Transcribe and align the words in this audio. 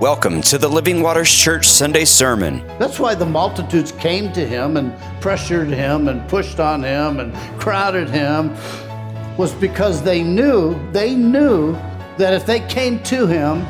Welcome 0.00 0.42
to 0.42 0.58
the 0.58 0.68
Living 0.68 1.02
Waters 1.02 1.28
Church 1.28 1.66
Sunday 1.66 2.04
Sermon. 2.04 2.64
That's 2.78 3.00
why 3.00 3.16
the 3.16 3.26
multitudes 3.26 3.90
came 3.90 4.32
to 4.32 4.46
him 4.46 4.76
and 4.76 4.96
pressured 5.20 5.66
him 5.66 6.06
and 6.06 6.26
pushed 6.28 6.60
on 6.60 6.84
him 6.84 7.18
and 7.18 7.34
crowded 7.60 8.08
him 8.08 8.54
was 9.36 9.52
because 9.54 10.04
they 10.04 10.22
knew, 10.22 10.78
they 10.92 11.16
knew 11.16 11.72
that 12.16 12.32
if 12.32 12.46
they 12.46 12.60
came 12.68 13.02
to 13.02 13.26
him, 13.26 13.62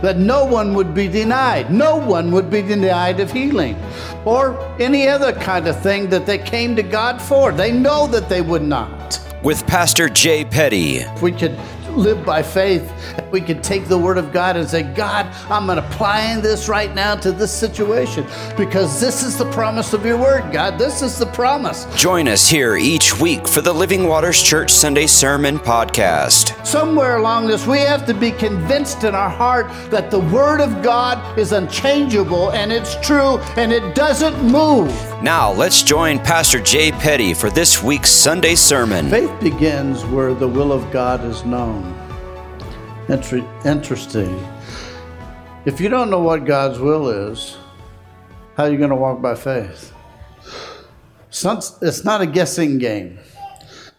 that 0.00 0.16
no 0.16 0.46
one 0.46 0.72
would 0.72 0.94
be 0.94 1.08
denied. 1.08 1.70
No 1.70 1.98
one 1.98 2.30
would 2.30 2.48
be 2.48 2.62
denied 2.62 3.20
of 3.20 3.30
healing 3.30 3.76
or 4.24 4.58
any 4.80 5.08
other 5.08 5.34
kind 5.34 5.68
of 5.68 5.78
thing 5.82 6.08
that 6.08 6.24
they 6.24 6.38
came 6.38 6.74
to 6.76 6.82
God 6.82 7.20
for. 7.20 7.52
They 7.52 7.70
know 7.70 8.06
that 8.06 8.30
they 8.30 8.40
would 8.40 8.62
not. 8.62 9.20
With 9.42 9.66
Pastor 9.66 10.08
Jay 10.08 10.42
Petty. 10.42 11.00
If 11.00 11.20
we 11.20 11.32
could 11.32 11.58
live 11.96 12.24
by 12.24 12.42
faith, 12.42 12.92
we 13.30 13.40
can 13.40 13.62
take 13.62 13.86
the 13.86 13.98
Word 13.98 14.18
of 14.18 14.32
God 14.32 14.56
and 14.56 14.68
say, 14.68 14.82
God, 14.82 15.26
I'm 15.50 15.70
applying 15.70 16.40
this 16.40 16.68
right 16.68 16.94
now 16.94 17.14
to 17.16 17.32
this 17.32 17.52
situation 17.52 18.26
because 18.56 19.00
this 19.00 19.22
is 19.22 19.38
the 19.38 19.50
promise 19.52 19.92
of 19.92 20.04
your 20.04 20.18
Word, 20.18 20.52
God. 20.52 20.78
This 20.78 21.02
is 21.02 21.18
the 21.18 21.26
promise. 21.26 21.86
Join 21.96 22.28
us 22.28 22.48
here 22.48 22.76
each 22.76 23.18
week 23.20 23.48
for 23.48 23.60
the 23.60 23.72
Living 23.72 24.06
Waters 24.06 24.42
Church 24.42 24.70
Sunday 24.72 25.06
Sermon 25.06 25.58
podcast. 25.58 26.66
Somewhere 26.66 27.16
along 27.16 27.46
this, 27.46 27.66
we 27.66 27.78
have 27.78 28.06
to 28.06 28.14
be 28.14 28.30
convinced 28.30 29.04
in 29.04 29.14
our 29.14 29.30
heart 29.30 29.70
that 29.90 30.10
the 30.10 30.20
Word 30.20 30.60
of 30.60 30.82
God 30.82 31.38
is 31.38 31.52
unchangeable 31.52 32.50
and 32.52 32.72
it's 32.72 32.94
true 33.00 33.38
and 33.56 33.72
it 33.72 33.94
doesn't 33.94 34.42
move. 34.42 34.90
Now, 35.22 35.52
let's 35.52 35.82
join 35.82 36.18
Pastor 36.18 36.60
Jay 36.60 36.92
Petty 36.92 37.34
for 37.34 37.50
this 37.50 37.82
week's 37.82 38.10
Sunday 38.10 38.54
sermon. 38.54 39.08
Faith 39.10 39.38
begins 39.40 40.04
where 40.06 40.34
the 40.34 40.48
will 40.48 40.72
of 40.72 40.90
God 40.90 41.24
is 41.24 41.44
known. 41.44 41.89
Interesting. 43.10 44.46
If 45.64 45.80
you 45.80 45.88
don't 45.88 46.10
know 46.10 46.20
what 46.20 46.44
God's 46.44 46.78
will 46.78 47.08
is, 47.08 47.56
how 48.56 48.64
are 48.64 48.70
you 48.70 48.78
going 48.78 48.90
to 48.90 48.96
walk 48.96 49.20
by 49.20 49.34
faith? 49.34 49.92
It's 51.28 51.42
not, 51.42 51.68
it's 51.82 52.04
not 52.04 52.20
a 52.20 52.26
guessing 52.26 52.78
game. 52.78 53.18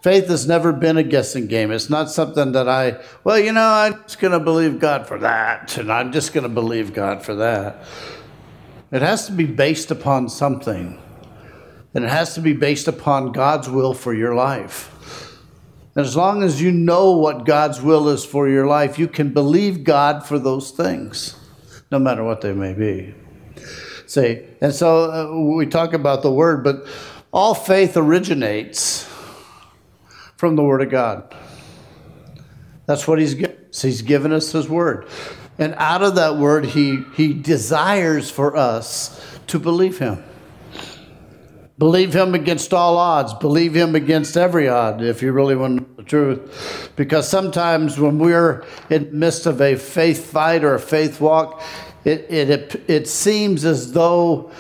Faith 0.02 0.28
has 0.28 0.48
never 0.48 0.72
been 0.72 0.98
a 0.98 1.04
guessing 1.04 1.48
game. 1.48 1.72
It's 1.72 1.89
not 1.89 2.09
something 2.09 2.54
that 2.54 2.67
I, 2.70 3.02
well, 3.23 3.38
you 3.38 3.52
know, 3.52 3.67
I'm 3.67 4.02
just 4.04 4.20
going 4.20 4.32
to 4.32 4.39
believe 4.39 4.80
God 4.80 5.06
for 5.08 5.20
that, 5.20 5.78
and 5.78 5.92
I'm 5.92 6.12
just 6.12 6.34
going 6.34 6.44
to 6.44 6.50
believe 6.50 6.94
God 6.94 7.22
for 7.22 7.36
that. 7.36 7.84
It 8.92 9.02
has 9.02 9.28
to 9.28 9.34
be 9.34 9.45
based 9.45 9.92
upon 9.92 10.30
something. 10.30 11.00
And 11.94 12.06
it 12.06 12.09
has 12.09 12.34
to 12.36 12.42
be 12.42 12.54
based 12.54 12.88
upon 12.88 13.34
God's 13.34 13.70
will 13.70 13.94
for 13.94 14.14
your 14.14 14.34
life. 14.34 15.31
As 15.95 16.16
long 16.16 16.42
as 16.42 16.61
you 16.61 16.72
know 16.72 17.11
what 17.11 17.45
God's 17.45 17.81
will 17.81 18.08
is 18.08 18.23
for 18.23 18.47
your 18.47 18.66
life, 18.66 18.97
you 18.97 19.08
can 19.08 19.34
believe 19.34 19.84
God 19.84 20.25
for 20.25 20.39
those 20.39 20.72
things, 20.72 21.36
no 21.92 22.00
matter 22.00 22.23
what 22.23 22.42
they 22.42 22.53
may 22.53 22.73
be. 22.73 23.14
Say, 24.08 24.48
and 24.61 24.73
so 24.73 25.11
uh, 25.11 25.56
we 25.56 25.66
talk 25.66 25.94
about 25.94 26.22
the 26.22 26.31
word, 26.31 26.64
but 26.64 26.86
all 27.31 27.53
faith 27.53 27.98
originates 27.98 29.03
from 30.38 30.56
the 30.56 30.64
word 30.64 30.81
of 30.81 30.89
God. 30.89 31.36
That's 32.86 33.08
what 33.08 33.20
he's 33.20 33.36
given. 33.36 33.58
He's 33.73 34.02
given 34.02 34.33
us 34.33 34.52
his 34.52 34.67
word. 34.67 35.08
And 35.58 35.73
out 35.76 36.03
of 36.03 36.16
that 36.16 36.38
word, 36.38 36.66
he, 36.66 37.03
he 37.16 37.33
desires 37.33 38.30
for 38.30 38.55
us 38.55 39.22
to 39.48 39.59
believe 39.59 40.00
him. 40.00 40.23
Believe 41.82 42.14
him 42.14 42.36
against 42.36 42.76
all 42.76 42.96
odds. 42.96 43.34
Believe 43.34 43.76
him 43.76 43.96
against 43.96 44.38
every 44.38 44.70
odd, 44.70 45.02
if 45.02 45.24
you 45.24 45.32
really 45.32 45.56
want 45.56 45.98
the 45.98 46.04
truth. 46.04 46.92
Because 46.96 47.28
sometimes 47.28 47.98
when 47.98 48.20
we're 48.20 48.64
in 48.92 49.06
the 49.06 49.12
midst 49.14 49.48
of 49.48 49.60
a 49.62 49.76
faith 49.76 50.32
fight 50.32 50.64
or 50.64 50.76
a 50.76 50.80
faith 50.80 51.20
walk, 51.20 51.60
it, 52.06 52.28
it, 52.30 52.50
it, 52.52 52.84
it 52.88 53.08
seems 53.08 53.66
as 53.66 53.94
though 53.94 54.52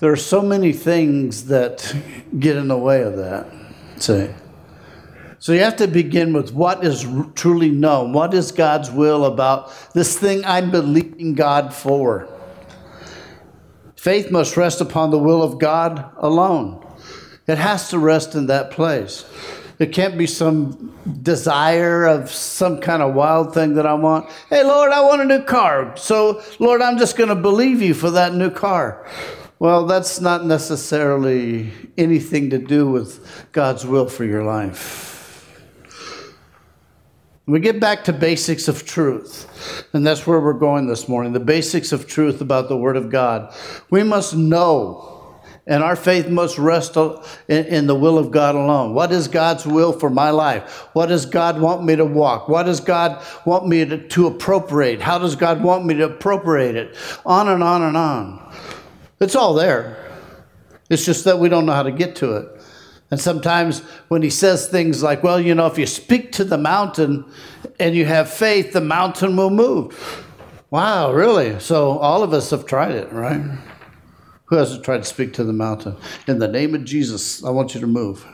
there 0.00 0.10
are 0.10 0.16
so 0.16 0.42
many 0.42 0.72
things 0.72 1.44
that 1.44 1.94
get 2.40 2.56
in 2.56 2.66
the 2.66 2.76
way 2.76 3.02
of 3.02 3.16
that. 3.16 3.46
See? 3.98 4.28
So 5.38 5.52
you 5.52 5.60
have 5.60 5.76
to 5.76 5.86
begin 5.86 6.32
with 6.32 6.52
what 6.52 6.84
is 6.84 7.06
truly 7.36 7.70
known. 7.70 8.12
What 8.12 8.34
is 8.34 8.50
God's 8.50 8.90
will 8.90 9.26
about 9.26 9.72
this 9.94 10.18
thing 10.18 10.44
I'm 10.44 10.72
believing 10.72 11.36
God 11.36 11.72
for? 11.72 12.28
Faith 14.06 14.30
must 14.30 14.56
rest 14.56 14.80
upon 14.80 15.10
the 15.10 15.18
will 15.18 15.42
of 15.42 15.58
God 15.58 16.12
alone. 16.18 16.80
It 17.48 17.58
has 17.58 17.90
to 17.90 17.98
rest 17.98 18.36
in 18.36 18.46
that 18.46 18.70
place. 18.70 19.24
It 19.80 19.86
can't 19.86 20.16
be 20.16 20.28
some 20.28 20.96
desire 21.24 22.06
of 22.06 22.30
some 22.30 22.80
kind 22.80 23.02
of 23.02 23.14
wild 23.16 23.52
thing 23.52 23.74
that 23.74 23.84
I 23.84 23.94
want. 23.94 24.30
Hey, 24.48 24.62
Lord, 24.62 24.92
I 24.92 25.00
want 25.00 25.22
a 25.22 25.24
new 25.24 25.42
car. 25.42 25.96
So, 25.96 26.40
Lord, 26.60 26.82
I'm 26.82 26.98
just 26.98 27.16
going 27.16 27.30
to 27.30 27.34
believe 27.34 27.82
you 27.82 27.94
for 27.94 28.12
that 28.12 28.32
new 28.32 28.48
car. 28.48 29.04
Well, 29.58 29.86
that's 29.86 30.20
not 30.20 30.46
necessarily 30.46 31.72
anything 31.98 32.50
to 32.50 32.58
do 32.58 32.88
with 32.88 33.48
God's 33.50 33.84
will 33.84 34.06
for 34.08 34.24
your 34.24 34.44
life. 34.44 35.15
We 37.46 37.60
get 37.60 37.78
back 37.78 38.02
to 38.04 38.12
basics 38.12 38.66
of 38.66 38.84
truth, 38.84 39.86
and 39.92 40.04
that's 40.04 40.26
where 40.26 40.40
we're 40.40 40.52
going 40.52 40.88
this 40.88 41.08
morning 41.08 41.32
the 41.32 41.38
basics 41.38 41.92
of 41.92 42.08
truth 42.08 42.40
about 42.40 42.68
the 42.68 42.76
Word 42.76 42.96
of 42.96 43.08
God. 43.08 43.54
We 43.88 44.02
must 44.02 44.34
know, 44.34 45.38
and 45.64 45.80
our 45.84 45.94
faith 45.94 46.28
must 46.28 46.58
rest 46.58 46.96
in, 47.46 47.86
the 47.86 47.94
will 47.94 48.18
of 48.18 48.32
God 48.32 48.56
alone. 48.56 48.94
What 48.94 49.12
is 49.12 49.28
God's 49.28 49.64
will 49.64 49.92
for 49.92 50.10
my 50.10 50.30
life? 50.30 50.88
What 50.92 51.06
does 51.06 51.24
God 51.24 51.60
want 51.60 51.84
me 51.84 51.94
to 51.94 52.04
walk? 52.04 52.48
What 52.48 52.64
does 52.64 52.80
God 52.80 53.24
want 53.44 53.68
me 53.68 53.84
to, 53.84 54.08
to 54.08 54.26
appropriate? 54.26 55.00
How 55.00 55.20
does 55.20 55.36
God 55.36 55.62
want 55.62 55.86
me 55.86 55.94
to 55.94 56.06
appropriate 56.06 56.74
it? 56.74 56.96
On 57.24 57.48
and 57.48 57.62
on 57.62 57.82
and 57.82 57.96
on. 57.96 58.56
It's 59.20 59.36
all 59.36 59.54
there. 59.54 60.04
It's 60.90 61.04
just 61.04 61.24
that 61.24 61.38
we 61.38 61.48
don't 61.48 61.64
know 61.64 61.74
how 61.74 61.84
to 61.84 61.92
get 61.92 62.16
to 62.16 62.38
it. 62.38 62.55
And 63.10 63.20
sometimes 63.20 63.80
when 64.08 64.22
he 64.22 64.30
says 64.30 64.68
things 64.68 65.02
like, 65.02 65.22
well, 65.22 65.40
you 65.40 65.54
know, 65.54 65.66
if 65.66 65.78
you 65.78 65.86
speak 65.86 66.32
to 66.32 66.44
the 66.44 66.58
mountain 66.58 67.24
and 67.78 67.94
you 67.94 68.04
have 68.04 68.28
faith, 68.28 68.72
the 68.72 68.80
mountain 68.80 69.36
will 69.36 69.50
move. 69.50 70.24
Wow, 70.70 71.12
really? 71.12 71.60
So 71.60 71.98
all 71.98 72.22
of 72.22 72.32
us 72.32 72.50
have 72.50 72.66
tried 72.66 72.92
it, 72.92 73.12
right? 73.12 73.40
Who 74.46 74.56
hasn't 74.56 74.84
tried 74.84 74.98
to 74.98 75.04
speak 75.04 75.32
to 75.34 75.44
the 75.44 75.52
mountain? 75.52 75.96
In 76.26 76.38
the 76.38 76.48
name 76.48 76.74
of 76.74 76.84
Jesus, 76.84 77.44
I 77.44 77.50
want 77.50 77.74
you 77.74 77.80
to 77.80 77.86
move. 77.86 78.26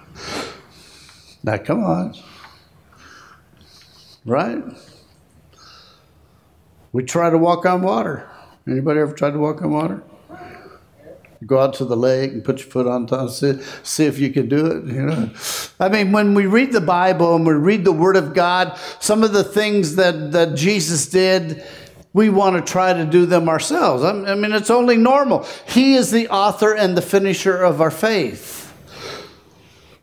Now, 1.42 1.58
come 1.58 1.84
on. 1.84 2.14
Right? 4.24 4.62
We 6.92 7.04
try 7.04 7.30
to 7.30 7.38
walk 7.38 7.66
on 7.66 7.82
water. 7.82 8.28
Anybody 8.66 9.00
ever 9.00 9.12
tried 9.12 9.32
to 9.32 9.38
walk 9.38 9.60
on 9.62 9.70
water? 9.72 10.02
Go 11.46 11.60
out 11.60 11.74
to 11.74 11.84
the 11.84 11.96
lake 11.96 12.32
and 12.32 12.44
put 12.44 12.58
your 12.58 12.68
foot 12.68 12.86
on 12.86 13.06
top, 13.06 13.30
see, 13.30 13.54
see 13.82 14.06
if 14.06 14.18
you 14.18 14.30
can 14.30 14.48
do 14.48 14.66
it. 14.66 14.84
You 14.84 15.02
know, 15.02 15.30
I 15.80 15.88
mean, 15.88 16.12
when 16.12 16.34
we 16.34 16.46
read 16.46 16.72
the 16.72 16.80
Bible 16.80 17.36
and 17.36 17.46
we 17.46 17.54
read 17.54 17.84
the 17.84 17.92
Word 17.92 18.16
of 18.16 18.34
God, 18.34 18.78
some 19.00 19.22
of 19.22 19.32
the 19.32 19.44
things 19.44 19.96
that 19.96 20.32
that 20.32 20.54
Jesus 20.54 21.06
did. 21.06 21.64
We 22.14 22.28
want 22.28 22.56
to 22.56 22.72
try 22.72 22.92
to 22.92 23.06
do 23.06 23.24
them 23.24 23.48
ourselves. 23.48 24.04
I 24.04 24.34
mean, 24.34 24.52
it's 24.52 24.68
only 24.68 24.98
normal. 24.98 25.46
He 25.66 25.94
is 25.94 26.10
the 26.10 26.28
author 26.28 26.74
and 26.74 26.94
the 26.94 27.00
finisher 27.00 27.56
of 27.62 27.80
our 27.80 27.90
faith. 27.90 28.70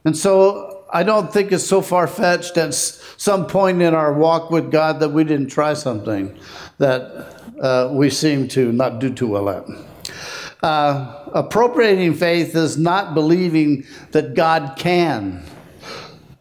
And 0.04 0.18
so 0.18 0.86
I 0.92 1.04
don't 1.04 1.32
think 1.32 1.52
it's 1.52 1.64
so 1.64 1.82
far 1.82 2.08
fetched 2.08 2.58
at 2.58 2.74
some 2.74 3.46
point 3.46 3.82
in 3.82 3.94
our 3.94 4.12
walk 4.14 4.50
with 4.50 4.72
God 4.72 5.00
that 5.02 5.10
we 5.10 5.24
didn't 5.24 5.50
try 5.50 5.76
something 5.76 6.36
that 6.80 7.36
uh, 7.62 7.90
we 7.92 8.10
seem 8.10 8.48
to 8.50 8.72
not 8.72 9.00
do 9.00 9.14
too 9.14 9.28
well 9.28 9.50
at. 9.50 9.66
Uh, 10.62 11.24
appropriating 11.34 12.14
faith 12.14 12.56
is 12.56 12.78
not 12.78 13.14
believing 13.14 13.86
that 14.12 14.34
God 14.34 14.74
can. 14.78 15.44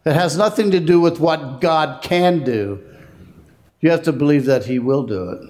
It 0.05 0.13
has 0.13 0.37
nothing 0.37 0.71
to 0.71 0.79
do 0.79 0.99
with 0.99 1.19
what 1.19 1.61
God 1.61 2.01
can 2.01 2.43
do. 2.43 2.83
You 3.81 3.91
have 3.91 4.03
to 4.03 4.11
believe 4.11 4.45
that 4.45 4.65
He 4.65 4.79
will 4.79 5.05
do 5.05 5.29
it. 5.29 5.41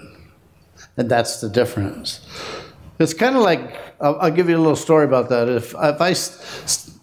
And 0.97 1.09
that's 1.09 1.41
the 1.41 1.49
difference. 1.49 2.25
It's 2.99 3.13
kind 3.13 3.35
of 3.35 3.41
like 3.41 3.75
I'll, 4.01 4.19
I'll, 4.19 4.31
give 4.31 4.49
you 4.49 4.57
a 4.57 4.59
little 4.59 4.75
story 4.75 5.05
about 5.05 5.29
that. 5.29 5.49
If, 5.49 5.73
if 5.73 6.01
I 6.01 6.13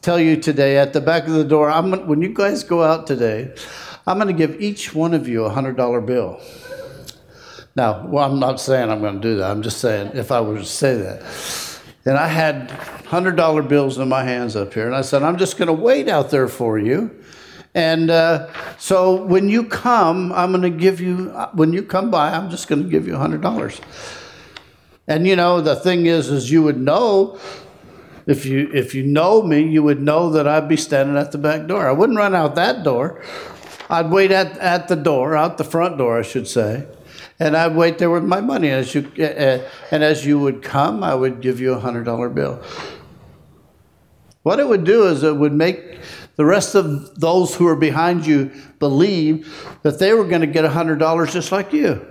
tell 0.03 0.21
you 0.21 0.37
today 0.37 0.79
at 0.79 0.93
the 0.93 1.01
back 1.01 1.27
of 1.27 1.33
the 1.33 1.45
door, 1.45 1.71
I'm, 1.71 2.07
when 2.07 2.23
you 2.23 2.33
guys 2.33 2.63
go 2.63 2.83
out 2.83 3.07
today, 3.07 3.55
I'm 4.07 4.19
going 4.19 4.29
to 4.29 4.47
give 4.47 4.61
each 4.61 4.95
one 4.95 5.15
of 5.15 5.27
you 5.27 5.45
a 5.45 5.51
$100 5.51 6.07
bill. 6.07 6.41
Now, 7.77 8.07
well, 8.07 8.25
I'm 8.25 8.41
not 8.41 8.59
saying 8.59 8.91
I'm 8.91 9.01
going 9.01 9.17
to 9.17 9.21
do 9.21 9.37
that. 9.37 9.51
I'm 9.51 9.63
just 9.63 9.79
saying 9.79 10.13
if 10.15 10.33
I 10.33 10.41
were 10.41 10.59
to 10.59 10.65
say 10.65 10.97
that. 10.97 11.23
And 12.07 12.17
I 12.17 12.27
had 12.27 12.71
$100 12.71 13.69
bills 13.69 13.99
in 13.99 14.09
my 14.09 14.25
hands 14.25 14.57
up 14.57 14.73
here. 14.73 14.87
And 14.87 14.95
I 14.95 15.03
said, 15.03 15.23
I'm 15.23 15.37
just 15.37 15.59
going 15.59 15.67
to 15.67 15.75
wait 15.75 16.09
out 16.09 16.31
there 16.31 16.49
for 16.49 16.79
you. 16.79 17.11
And 17.75 18.11
uh, 18.11 18.49
so 18.79 19.23
when 19.23 19.51
you 19.51 19.65
come, 19.65 20.33
I'm 20.33 20.51
going 20.51 20.63
to 20.63 20.71
give 20.71 21.01
you, 21.01 21.27
when 21.53 21.75
you 21.75 21.83
come 21.83 22.11
by, 22.11 22.33
I'm 22.33 22.49
just 22.49 22.69
going 22.69 22.83
to 22.83 22.89
give 22.89 23.07
you 23.07 23.13
$100. 23.13 23.81
And 25.07 25.27
you 25.27 25.37
know, 25.37 25.61
the 25.61 25.77
thing 25.77 26.07
is, 26.07 26.31
is 26.31 26.51
you 26.51 26.63
would 26.63 26.81
know 26.81 27.39
if 28.27 28.45
you 28.45 28.69
if 28.75 28.93
you 28.93 29.05
know 29.05 29.43
me, 29.43 29.63
you 29.63 29.85
would 29.85 30.03
know 30.03 30.31
that 30.31 30.49
I'd 30.49 30.69
be 30.69 30.77
standing 30.77 31.17
at 31.17 31.31
the 31.31 31.39
back 31.39 31.69
door. 31.69 31.89
I 31.89 31.93
wouldn't 31.93 32.19
run 32.19 32.35
out 32.35 32.57
that 32.57 32.83
door. 32.83 33.23
I'd 33.89 34.11
wait 34.11 34.33
at, 34.33 34.59
at 34.59 34.89
the 34.89 34.97
door, 34.97 35.37
out 35.37 35.59
the 35.59 35.65
front 35.65 35.97
door, 35.97 36.19
I 36.19 36.23
should 36.23 36.49
say. 36.49 36.87
And 37.39 37.57
I'd 37.57 37.75
wait 37.75 37.99
there 37.99 38.11
with 38.11 38.25
my 38.25 38.41
money. 38.41 38.69
And 38.69 38.81
as 38.81 38.95
you, 38.95 39.11
uh, 39.19 39.69
and 39.91 40.03
as 40.03 40.25
you 40.25 40.39
would 40.39 40.63
come, 40.63 41.03
I 41.03 41.15
would 41.15 41.41
give 41.41 41.61
you 41.61 41.75
a 41.75 41.81
$100 41.81 42.35
bill. 42.35 42.63
What 44.43 44.61
it 44.61 44.69
would 44.69 44.85
do 44.85 45.09
is 45.09 45.23
it 45.23 45.37
would 45.37 45.53
make 45.53 45.99
the 46.37 46.45
rest 46.45 46.75
of 46.75 47.19
those 47.19 47.55
who 47.55 47.67
are 47.67 47.77
behind 47.77 48.27
you 48.27 48.51
believe 48.79 49.69
that 49.83 49.99
they 49.99 50.13
were 50.13 50.25
going 50.25 50.43
to 50.43 50.47
get 50.47 50.65
a 50.65 50.69
$100 50.69 51.31
just 51.33 51.51
like 51.51 51.73
you. 51.73 52.07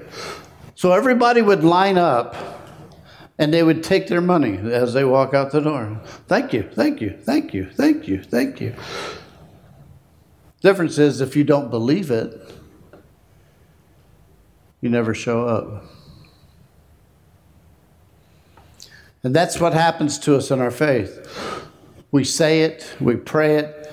So 0.76 0.92
everybody 0.92 1.42
would 1.42 1.64
line 1.64 1.98
up 1.98 2.36
and 3.38 3.54
they 3.54 3.64
would 3.64 3.84
take 3.84 4.08
their 4.08 4.22
money 4.22 4.58
as 4.58 4.94
they 4.94 5.04
walk 5.04 5.34
out 5.34 5.52
the 5.52 5.62
door. 5.62 6.02
Thank 6.28 6.54
you, 6.54 6.70
thank 6.74 7.02
you, 7.02 7.18
thank 7.22 7.54
you, 7.54 7.70
thank 7.72 8.08
you, 8.08 8.24
thank 8.24 8.60
you. 8.60 8.76
Difference 10.62 10.98
is 10.98 11.22
if 11.22 11.36
you 11.36 11.44
don't 11.44 11.70
believe 11.70 12.12
it, 12.12 12.34
you 14.82 14.90
never 14.90 15.14
show 15.14 15.48
up. 15.48 15.86
And 19.24 19.36
that's 19.36 19.60
what 19.60 19.74
happens 19.74 20.20
to 20.20 20.36
us 20.36 20.52
in 20.52 20.60
our 20.60 20.72
faith. 20.72 21.68
We 22.12 22.24
say 22.24 22.62
it, 22.62 22.96
we 23.00 23.16
pray 23.16 23.56
it, 23.56 23.92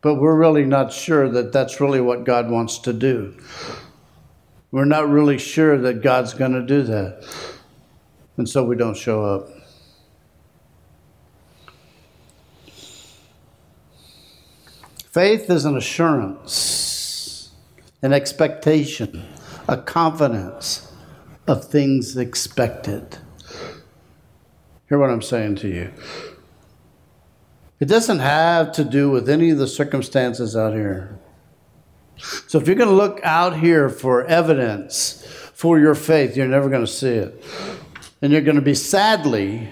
but 0.00 0.16
we're 0.16 0.36
really 0.36 0.64
not 0.64 0.92
sure 0.92 1.28
that 1.28 1.52
that's 1.52 1.80
really 1.80 2.00
what 2.00 2.24
God 2.24 2.50
wants 2.50 2.78
to 2.78 2.92
do. 2.92 3.36
We're 4.70 4.84
not 4.84 5.08
really 5.08 5.38
sure 5.38 5.78
that 5.78 6.02
God's 6.02 6.34
going 6.34 6.52
to 6.52 6.62
do 6.62 6.82
that. 6.82 7.26
And 8.36 8.48
so 8.48 8.64
we 8.64 8.76
don't 8.76 8.96
show 8.96 9.24
up. 9.24 9.48
Faith 15.10 15.50
is 15.50 15.64
an 15.64 15.76
assurance, 15.76 16.52
an 18.02 18.12
expectation, 18.12 19.24
a 19.68 19.76
confidence 19.76 20.92
of 21.46 21.64
things 21.64 22.16
expected. 22.16 23.18
Hear 24.88 24.98
what 24.98 25.10
I'm 25.10 25.22
saying 25.22 25.56
to 25.56 25.68
you. 25.68 25.92
It 27.80 27.86
doesn't 27.86 28.18
have 28.18 28.72
to 28.72 28.84
do 28.84 29.10
with 29.10 29.28
any 29.28 29.50
of 29.50 29.58
the 29.58 29.66
circumstances 29.66 30.56
out 30.56 30.74
here. 30.74 31.18
So 32.16 32.58
if 32.58 32.66
you're 32.66 32.76
going 32.76 32.88
to 32.88 32.94
look 32.94 33.20
out 33.22 33.58
here 33.58 33.88
for 33.88 34.24
evidence 34.24 35.24
for 35.54 35.78
your 35.78 35.94
faith, 35.94 36.36
you're 36.36 36.48
never 36.48 36.68
going 36.68 36.84
to 36.84 36.90
see 36.90 37.14
it. 37.14 37.44
And 38.20 38.32
you're 38.32 38.42
going 38.42 38.56
to 38.56 38.62
be 38.62 38.74
sadly, 38.74 39.68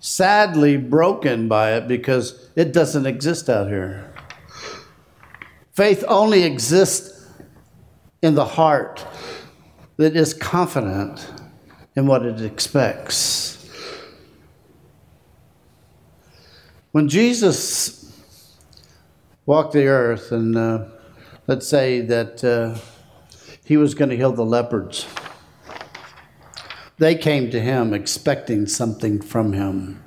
sadly 0.00 0.76
broken 0.76 1.46
by 1.46 1.74
it 1.74 1.86
because 1.86 2.50
it 2.56 2.72
doesn't 2.72 3.06
exist 3.06 3.48
out 3.48 3.68
here. 3.68 4.13
Faith 5.74 6.04
only 6.06 6.44
exists 6.44 7.26
in 8.22 8.36
the 8.36 8.44
heart 8.44 9.04
that 9.96 10.14
is 10.14 10.32
confident 10.32 11.28
in 11.96 12.06
what 12.06 12.24
it 12.24 12.40
expects. 12.40 13.50
When 16.92 17.08
Jesus 17.08 18.12
walked 19.46 19.72
the 19.72 19.86
earth, 19.86 20.30
and 20.30 20.56
uh, 20.56 20.84
let's 21.48 21.66
say 21.66 22.02
that 22.02 22.44
uh, 22.44 22.78
he 23.64 23.76
was 23.76 23.94
going 23.94 24.10
to 24.10 24.16
heal 24.16 24.30
the 24.30 24.44
leopards, 24.44 25.08
they 26.98 27.16
came 27.16 27.50
to 27.50 27.60
him 27.60 27.92
expecting 27.92 28.68
something 28.68 29.20
from 29.20 29.52
him. 29.52 30.03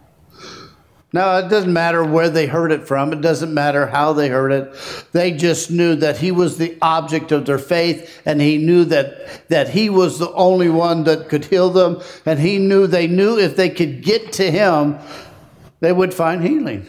Now, 1.14 1.38
it 1.38 1.48
doesn't 1.48 1.72
matter 1.72 2.04
where 2.04 2.30
they 2.30 2.48
heard 2.48 2.72
it 2.72 2.86
from, 2.86 3.14
it 3.14 3.22
doesn't 3.22 3.54
matter 3.54 3.88
how 3.88 4.12
they 4.12 4.28
heard 4.28 4.52
it. 4.52 4.74
They 5.14 5.32
just 5.32 5.72
knew 5.72 5.96
that 5.96 6.18
he 6.18 6.32
was 6.32 6.58
the 6.58 6.78
object 6.82 7.32
of 7.32 7.46
their 7.46 7.60
faith, 7.60 8.22
and 8.26 8.42
he 8.42 8.58
knew 8.58 8.84
that, 8.86 9.48
that 9.48 9.70
he 9.70 9.90
was 9.90 10.20
the 10.20 10.32
only 10.34 10.70
one 10.70 11.06
that 11.06 11.30
could 11.30 11.46
heal 11.46 11.70
them, 11.70 12.02
and 12.26 12.40
he 12.40 12.58
knew 12.58 12.88
they 12.88 13.08
knew 13.08 13.40
if 13.40 13.56
they 13.56 13.70
could 13.70 14.04
get 14.04 14.34
to 14.34 14.52
him, 14.52 14.98
they 15.80 15.94
would 15.94 16.14
find 16.14 16.44
healing. 16.44 16.86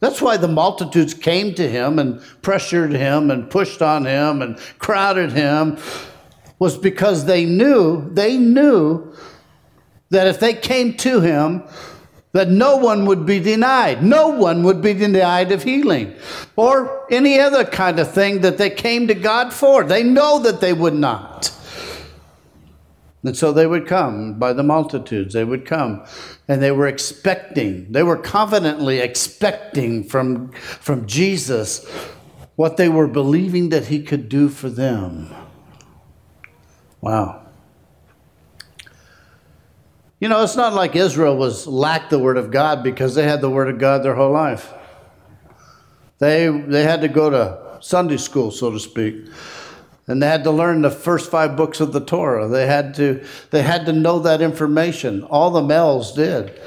That's 0.00 0.20
why 0.20 0.36
the 0.36 0.48
multitudes 0.48 1.14
came 1.14 1.54
to 1.54 1.66
him 1.66 1.98
and 1.98 2.20
pressured 2.42 2.92
him 2.92 3.30
and 3.30 3.48
pushed 3.48 3.80
on 3.80 4.04
him 4.04 4.42
and 4.42 4.58
crowded 4.78 5.32
him 5.32 5.78
was 6.58 6.76
because 6.76 7.24
they 7.24 7.46
knew, 7.46 8.10
they 8.12 8.36
knew 8.36 9.14
that 10.10 10.26
if 10.26 10.40
they 10.40 10.52
came 10.52 10.94
to 10.98 11.20
him, 11.20 11.62
that 12.34 12.50
no 12.50 12.76
one 12.76 13.06
would 13.06 13.24
be 13.24 13.38
denied. 13.38 14.02
No 14.02 14.28
one 14.28 14.64
would 14.64 14.82
be 14.82 14.92
denied 14.92 15.52
of 15.52 15.62
healing 15.62 16.14
or 16.56 17.06
any 17.10 17.38
other 17.38 17.64
kind 17.64 18.00
of 18.00 18.12
thing 18.12 18.40
that 18.40 18.58
they 18.58 18.70
came 18.70 19.06
to 19.06 19.14
God 19.14 19.52
for. 19.52 19.84
They 19.84 20.02
know 20.02 20.40
that 20.40 20.60
they 20.60 20.72
would 20.72 20.94
not. 20.94 21.52
And 23.22 23.36
so 23.36 23.52
they 23.52 23.68
would 23.68 23.86
come 23.86 24.36
by 24.36 24.52
the 24.52 24.64
multitudes. 24.64 25.32
They 25.32 25.44
would 25.44 25.64
come 25.64 26.04
and 26.48 26.60
they 26.60 26.72
were 26.72 26.88
expecting, 26.88 27.90
they 27.92 28.02
were 28.02 28.18
confidently 28.18 28.98
expecting 28.98 30.02
from, 30.02 30.50
from 30.50 31.06
Jesus 31.06 31.88
what 32.56 32.76
they 32.76 32.88
were 32.88 33.06
believing 33.06 33.68
that 33.68 33.86
he 33.86 34.02
could 34.02 34.28
do 34.28 34.48
for 34.48 34.68
them. 34.68 35.32
Wow. 37.00 37.43
You 40.24 40.30
know, 40.30 40.42
it's 40.42 40.56
not 40.56 40.72
like 40.72 40.96
Israel 40.96 41.36
was 41.36 41.66
lacked 41.66 42.08
the 42.08 42.18
word 42.18 42.38
of 42.38 42.50
God 42.50 42.82
because 42.82 43.14
they 43.14 43.24
had 43.24 43.42
the 43.42 43.50
word 43.50 43.68
of 43.68 43.76
God 43.76 44.02
their 44.02 44.14
whole 44.14 44.32
life. 44.32 44.72
They, 46.18 46.48
they 46.48 46.82
had 46.82 47.02
to 47.02 47.08
go 47.08 47.28
to 47.28 47.76
Sunday 47.82 48.16
school, 48.16 48.50
so 48.50 48.70
to 48.70 48.80
speak 48.80 49.26
and 50.06 50.22
they 50.22 50.26
had 50.26 50.42
to 50.44 50.50
learn 50.50 50.80
the 50.80 50.90
first 50.90 51.30
five 51.30 51.58
books 51.58 51.78
of 51.78 51.92
the 51.92 52.00
Torah. 52.00 52.48
They 52.48 52.66
had 52.66 52.94
to, 52.94 53.22
they 53.50 53.62
had 53.62 53.84
to 53.84 53.92
know 53.92 54.18
that 54.20 54.40
information. 54.40 55.24
All 55.24 55.50
the 55.50 55.62
males 55.62 56.14
did. 56.14 56.58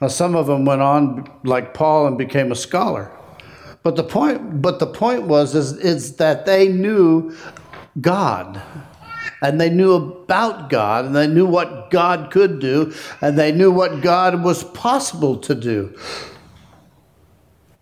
Now, 0.00 0.06
some 0.06 0.36
of 0.36 0.46
them 0.46 0.64
went 0.64 0.80
on, 0.80 1.28
like 1.42 1.74
Paul, 1.74 2.06
and 2.06 2.16
became 2.16 2.52
a 2.52 2.56
scholar. 2.56 3.10
But 3.82 3.96
the 3.96 4.04
point, 4.04 4.62
but 4.62 4.78
the 4.78 4.86
point 4.86 5.24
was 5.24 5.56
is, 5.56 5.72
is 5.78 6.14
that 6.18 6.46
they 6.46 6.68
knew 6.68 7.34
God. 8.00 8.62
And 9.40 9.60
they 9.60 9.70
knew 9.70 9.92
about 9.92 10.68
God, 10.68 11.04
and 11.04 11.14
they 11.14 11.26
knew 11.26 11.46
what 11.46 11.90
God 11.90 12.30
could 12.30 12.58
do, 12.58 12.92
and 13.20 13.38
they 13.38 13.52
knew 13.52 13.70
what 13.70 14.00
God 14.00 14.42
was 14.42 14.64
possible 14.64 15.36
to 15.38 15.54
do. 15.54 15.96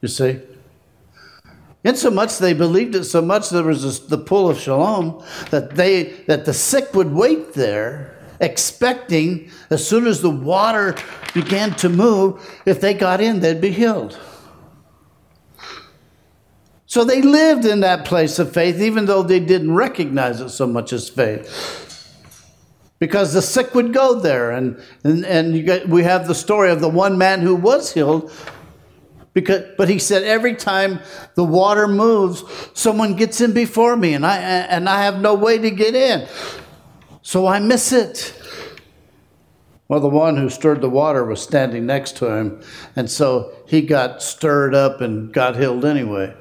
You 0.03 0.09
see? 0.09 0.41
Insomuch 1.85 2.39
they 2.39 2.53
believed 2.53 2.97
it 2.97 3.05
so 3.05 3.23
much 3.23 3.51
there 3.51 3.63
was 3.63 3.85
this, 3.85 4.01
the 4.01 4.19
pool 4.19 4.51
of 4.51 4.59
Siloam 4.59 5.23
that 5.51 5.77
they 5.77 6.03
that 6.27 6.45
the 6.45 6.53
sick 6.53 6.93
would 6.95 7.13
wait 7.13 7.55
there, 7.55 8.19
expecting 8.41 9.49
as 9.71 9.87
soon 9.87 10.09
as 10.09 10.21
the 10.21 10.31
water 10.31 10.97
began 11.33 11.75
to 11.77 11.89
move, 11.89 12.45
if 12.67 12.81
they 12.81 12.93
got 12.93 13.21
in, 13.21 13.39
they'd 13.39 13.61
be 13.61 13.71
healed. 13.71 14.19
So 16.97 17.05
they 17.05 17.21
lived 17.21 17.67
in 17.67 17.81
that 17.81 18.07
place 18.07 18.39
of 18.39 18.55
faith, 18.55 18.81
even 18.81 19.05
though 19.05 19.23
they 19.23 19.39
didn't 19.39 19.75
recognize 19.75 20.41
it 20.41 20.49
so 20.49 20.67
much 20.67 20.95
as 20.95 21.11
faith. 21.11 22.17
Because 22.99 23.35
the 23.35 23.43
sick 23.43 23.75
would 23.75 23.93
go 23.93 24.19
there, 24.19 24.51
and, 24.51 24.83
and, 25.05 25.23
and 25.27 25.63
get, 25.63 25.91
we 25.91 26.05
have 26.05 26.27
the 26.27 26.35
story 26.35 26.71
of 26.71 26.81
the 26.81 26.89
one 26.89 27.19
man 27.19 27.43
who 27.43 27.55
was 27.55 27.93
healed 27.93 28.33
because, 29.35 29.67
but 29.77 29.91
he 29.91 29.99
said, 29.99 30.23
every 30.23 30.55
time 30.55 31.01
the 31.35 31.45
water 31.45 31.87
moves, 31.87 32.43
someone 32.73 33.15
gets 33.15 33.43
in 33.43 33.53
before 33.53 33.95
me, 33.95 34.15
and 34.15 34.25
I, 34.25 34.39
and 34.39 34.89
I 34.89 35.03
have 35.03 35.21
no 35.21 35.35
way 35.35 35.59
to 35.59 35.71
get 35.71 35.95
in. 35.95 36.27
So 37.21 37.47
I 37.47 37.59
miss 37.59 37.93
it. 37.93 38.43
Well, 39.89 40.01
the 40.01 40.09
one 40.09 40.39
who 40.39 40.49
stirred 40.49 40.81
the 40.81 40.89
water 40.89 41.27
was 41.27 41.43
standing 41.43 41.85
next 41.85 42.17
to 42.17 42.35
him, 42.35 42.63
and 42.97 43.11
so 43.11 43.55
he 43.67 43.83
got 43.83 44.23
stirred 44.23 44.75
up 44.75 45.03
and 45.03 45.31
got 45.31 45.57
healed 45.57 45.85
anyway. 45.85 46.35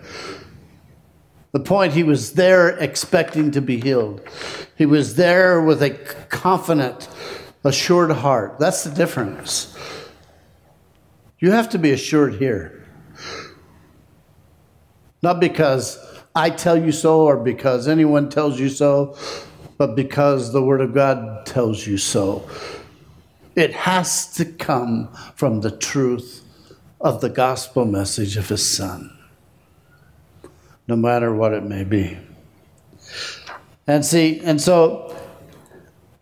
The 1.56 1.62
point, 1.62 1.94
he 1.94 2.04
was 2.04 2.34
there 2.34 2.78
expecting 2.80 3.52
to 3.52 3.62
be 3.62 3.80
healed. 3.80 4.20
He 4.78 4.86
was 4.86 5.16
there 5.16 5.62
with 5.62 5.82
a 5.82 5.92
confident, 6.28 7.08
assured 7.64 8.12
heart. 8.12 8.60
That's 8.60 8.84
the 8.84 8.94
difference. 8.94 9.74
You 11.40 11.52
have 11.52 11.70
to 11.70 11.78
be 11.78 11.92
assured 11.92 12.34
here. 12.34 12.86
Not 15.24 15.40
because 15.40 15.98
I 16.36 16.50
tell 16.50 16.76
you 16.76 16.92
so 16.92 17.22
or 17.22 17.38
because 17.38 17.88
anyone 17.88 18.28
tells 18.28 18.60
you 18.60 18.68
so, 18.68 19.18
but 19.78 19.96
because 19.96 20.52
the 20.52 20.62
Word 20.62 20.82
of 20.82 20.94
God 20.94 21.46
tells 21.46 21.88
you 21.88 21.98
so. 21.98 22.50
It 23.56 23.72
has 23.72 24.34
to 24.34 24.44
come 24.44 25.08
from 25.36 25.62
the 25.62 25.72
truth 25.72 26.44
of 27.00 27.22
the 27.22 27.30
gospel 27.30 27.86
message 27.86 28.36
of 28.36 28.50
His 28.50 28.70
Son, 28.70 29.15
no 30.88 30.96
matter 30.96 31.34
what 31.34 31.54
it 31.54 31.64
may 31.64 31.84
be. 31.84 32.18
And 33.88 34.06
see, 34.06 34.40
and 34.42 34.60
so 34.60 35.16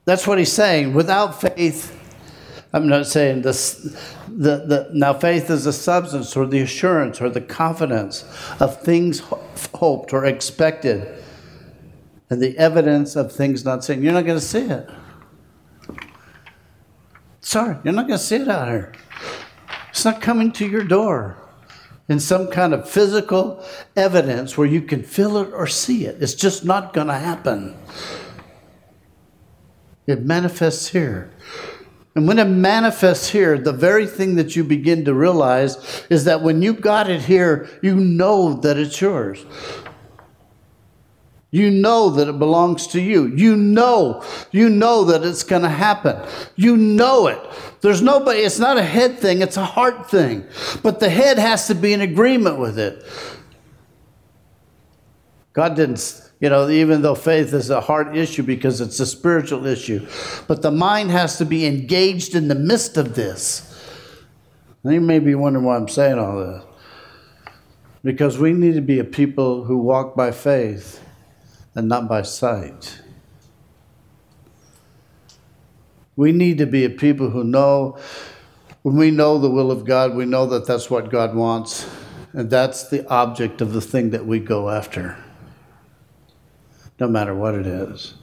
that's 0.05 0.27
what 0.27 0.37
he's 0.37 0.51
saying. 0.51 0.93
Without 0.93 1.39
faith, 1.39 1.99
I'm 2.73 2.87
not 2.87 3.07
saying 3.07 3.41
this 3.43 3.75
the, 4.27 4.65
the, 4.65 4.89
now, 4.93 5.13
faith 5.13 5.49
is 5.49 5.65
the 5.65 5.73
substance 5.73 6.35
or 6.35 6.47
the 6.47 6.59
assurance 6.59 7.21
or 7.21 7.29
the 7.29 7.41
confidence 7.41 8.23
of 8.59 8.81
things 8.81 9.21
hoped 9.75 10.11
or 10.11 10.25
expected. 10.25 11.23
and 12.29 12.41
the 12.41 12.57
evidence 12.57 13.15
of 13.15 13.31
things 13.31 13.63
not 13.63 13.83
seen. 13.83 14.01
You're 14.01 14.13
not 14.13 14.25
going 14.25 14.39
to 14.39 14.45
see 14.45 14.65
it. 14.65 14.89
Sorry, 17.41 17.77
you're 17.83 17.93
not 17.93 18.07
going 18.07 18.17
to 18.17 18.23
see 18.23 18.37
it 18.37 18.47
out 18.47 18.67
here. 18.69 18.93
It's 19.89 20.03
not 20.03 20.19
coming 20.21 20.51
to 20.53 20.67
your 20.67 20.83
door 20.83 21.37
in 22.09 22.19
some 22.19 22.47
kind 22.47 22.73
of 22.73 22.89
physical 22.89 23.63
evidence 23.95 24.57
where 24.57 24.67
you 24.67 24.81
can 24.81 25.03
feel 25.03 25.37
it 25.37 25.51
or 25.53 25.67
see 25.67 26.05
it. 26.05 26.21
It's 26.21 26.35
just 26.35 26.65
not 26.65 26.93
going 26.93 27.07
to 27.07 27.13
happen. 27.13 27.77
It 30.05 30.23
manifests 30.23 30.89
here. 30.89 31.31
And 32.15 32.27
when 32.27 32.37
it 32.37 32.45
manifests 32.45 33.29
here, 33.29 33.57
the 33.57 33.71
very 33.71 34.05
thing 34.05 34.35
that 34.35 34.55
you 34.55 34.63
begin 34.63 35.05
to 35.05 35.13
realize 35.13 36.05
is 36.09 36.25
that 36.25 36.41
when 36.41 36.61
you 36.61 36.73
got 36.73 37.09
it 37.09 37.21
here, 37.21 37.67
you 37.81 37.95
know 37.95 38.53
that 38.53 38.77
it's 38.77 38.99
yours. 39.01 39.45
You 41.53 41.69
know 41.69 42.09
that 42.09 42.27
it 42.27 42.39
belongs 42.39 42.87
to 42.87 42.99
you. 42.99 43.27
You 43.27 43.55
know, 43.55 44.23
you 44.49 44.69
know 44.69 45.03
that 45.03 45.23
it's 45.23 45.43
going 45.43 45.61
to 45.61 45.69
happen. 45.69 46.17
You 46.55 46.75
know 46.75 47.27
it. 47.27 47.39
There's 47.81 48.01
nobody, 48.01 48.39
it's 48.39 48.57
not 48.57 48.77
a 48.77 48.81
head 48.81 49.19
thing, 49.19 49.43
it's 49.43 49.55
a 49.55 49.63
heart 49.63 50.09
thing. 50.09 50.47
But 50.81 50.99
the 50.99 51.11
head 51.11 51.37
has 51.37 51.67
to 51.67 51.75
be 51.75 51.93
in 51.93 52.01
agreement 52.01 52.57
with 52.57 52.79
it. 52.79 53.05
God 55.53 55.75
didn't 55.75 55.99
you 56.39 56.49
know, 56.49 56.67
even 56.69 57.03
though 57.03 57.13
faith 57.13 57.53
is 57.53 57.69
a 57.69 57.81
heart 57.81 58.17
issue 58.17 58.41
because 58.41 58.81
it's 58.81 58.99
a 58.99 59.05
spiritual 59.05 59.67
issue. 59.67 60.07
But 60.47 60.63
the 60.63 60.71
mind 60.71 61.11
has 61.11 61.37
to 61.37 61.45
be 61.45 61.67
engaged 61.67 62.33
in 62.33 62.47
the 62.47 62.55
midst 62.55 62.97
of 62.97 63.13
this. 63.13 63.79
And 64.83 64.91
you 64.91 65.01
may 65.01 65.19
be 65.19 65.35
wondering 65.35 65.65
why 65.65 65.75
I'm 65.75 65.87
saying 65.87 66.17
all 66.17 66.39
this. 66.39 66.63
Because 68.03 68.39
we 68.39 68.53
need 68.53 68.73
to 68.73 68.81
be 68.81 68.97
a 68.97 69.03
people 69.03 69.65
who 69.65 69.77
walk 69.77 70.15
by 70.15 70.31
faith 70.31 71.02
and 71.75 71.87
not 71.87 72.07
by 72.07 72.21
sight. 72.21 72.99
We 76.15 76.31
need 76.31 76.59
to 76.59 76.65
be 76.65 76.85
a 76.85 76.89
people 76.89 77.31
who 77.31 77.43
know, 77.43 77.97
when 78.83 78.95
we 78.95 79.09
know 79.09 79.39
the 79.39 79.49
will 79.49 79.71
of 79.71 79.85
God, 79.85 80.15
we 80.15 80.25
know 80.25 80.45
that 80.45 80.67
that's 80.67 80.89
what 80.89 81.09
God 81.09 81.33
wants, 81.35 81.89
and 82.33 82.49
that's 82.49 82.89
the 82.89 83.07
object 83.07 83.61
of 83.61 83.73
the 83.73 83.81
thing 83.81 84.11
that 84.11 84.25
we 84.25 84.39
go 84.39 84.69
after 84.69 85.17
no 86.99 87.07
matter 87.07 87.33
what 87.33 87.55
it 87.55 87.65
is. 87.65 88.13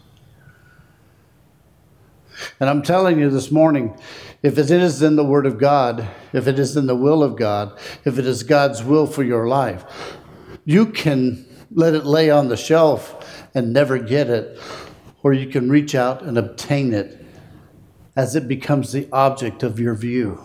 And 2.59 2.71
I'm 2.71 2.83
telling 2.83 3.19
you 3.19 3.29
this 3.29 3.51
morning, 3.51 3.99
if 4.43 4.57
it 4.57 4.71
is 4.71 5.03
in 5.03 5.17
the 5.17 5.25
Word 5.25 5.45
of 5.45 5.59
God, 5.59 6.09
if 6.33 6.47
it 6.47 6.59
is 6.59 6.77
in 6.77 6.87
the 6.87 6.97
will 6.97 7.23
of 7.23 7.37
God, 7.37 7.79
if 8.05 8.19
it 8.19 8.27
is 8.27 8.43
God's 8.43 8.83
will 8.83 9.07
for 9.07 9.23
your 9.23 9.49
life, 9.49 9.85
you 10.65 10.87
can 10.87 11.47
let 11.73 11.95
it 11.95 12.07
lay 12.07 12.31
on 12.31 12.49
the 12.49 12.57
shelf 12.57 13.20
and 13.55 13.73
never 13.73 13.99
get 13.99 14.31
it, 14.31 14.59
or 15.23 15.33
you 15.33 15.47
can 15.47 15.69
reach 15.69 15.95
out 15.95 16.23
and 16.23 16.39
obtain 16.39 16.93
it 16.93 17.25
as 18.17 18.37
it 18.37 18.49
becomes 18.49 18.93
the 18.93 19.09
object 19.13 19.63
of 19.63 19.79
your 19.79 19.95
view. 19.95 20.41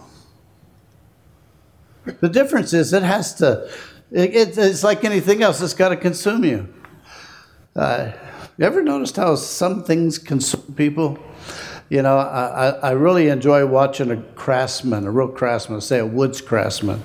The 2.22 2.30
difference 2.30 2.74
is 2.74 2.94
it 2.94 3.04
has 3.04 3.34
to, 3.36 3.70
it, 4.12 4.58
it's 4.58 4.84
like 4.84 5.04
anything 5.04 5.42
else, 5.42 5.62
it's 5.62 5.74
got 5.74 5.90
to 5.90 5.98
consume 5.98 6.44
you. 6.44 6.74
Uh, 7.76 8.12
you 8.58 8.66
ever 8.66 8.82
noticed 8.84 9.18
how 9.18 9.36
some 9.36 9.84
things 9.84 10.18
consume 10.18 10.74
people? 10.76 11.20
You 11.90 12.02
know, 12.02 12.18
I, 12.18 12.70
I 12.70 12.92
really 12.92 13.28
enjoy 13.28 13.66
watching 13.66 14.12
a 14.12 14.18
craftsman, 14.18 15.06
a 15.06 15.12
real 15.12 15.28
craftsman, 15.28 15.82
say 15.82 16.00
a 16.00 16.06
woods 16.06 16.42
craftsman. 16.42 17.04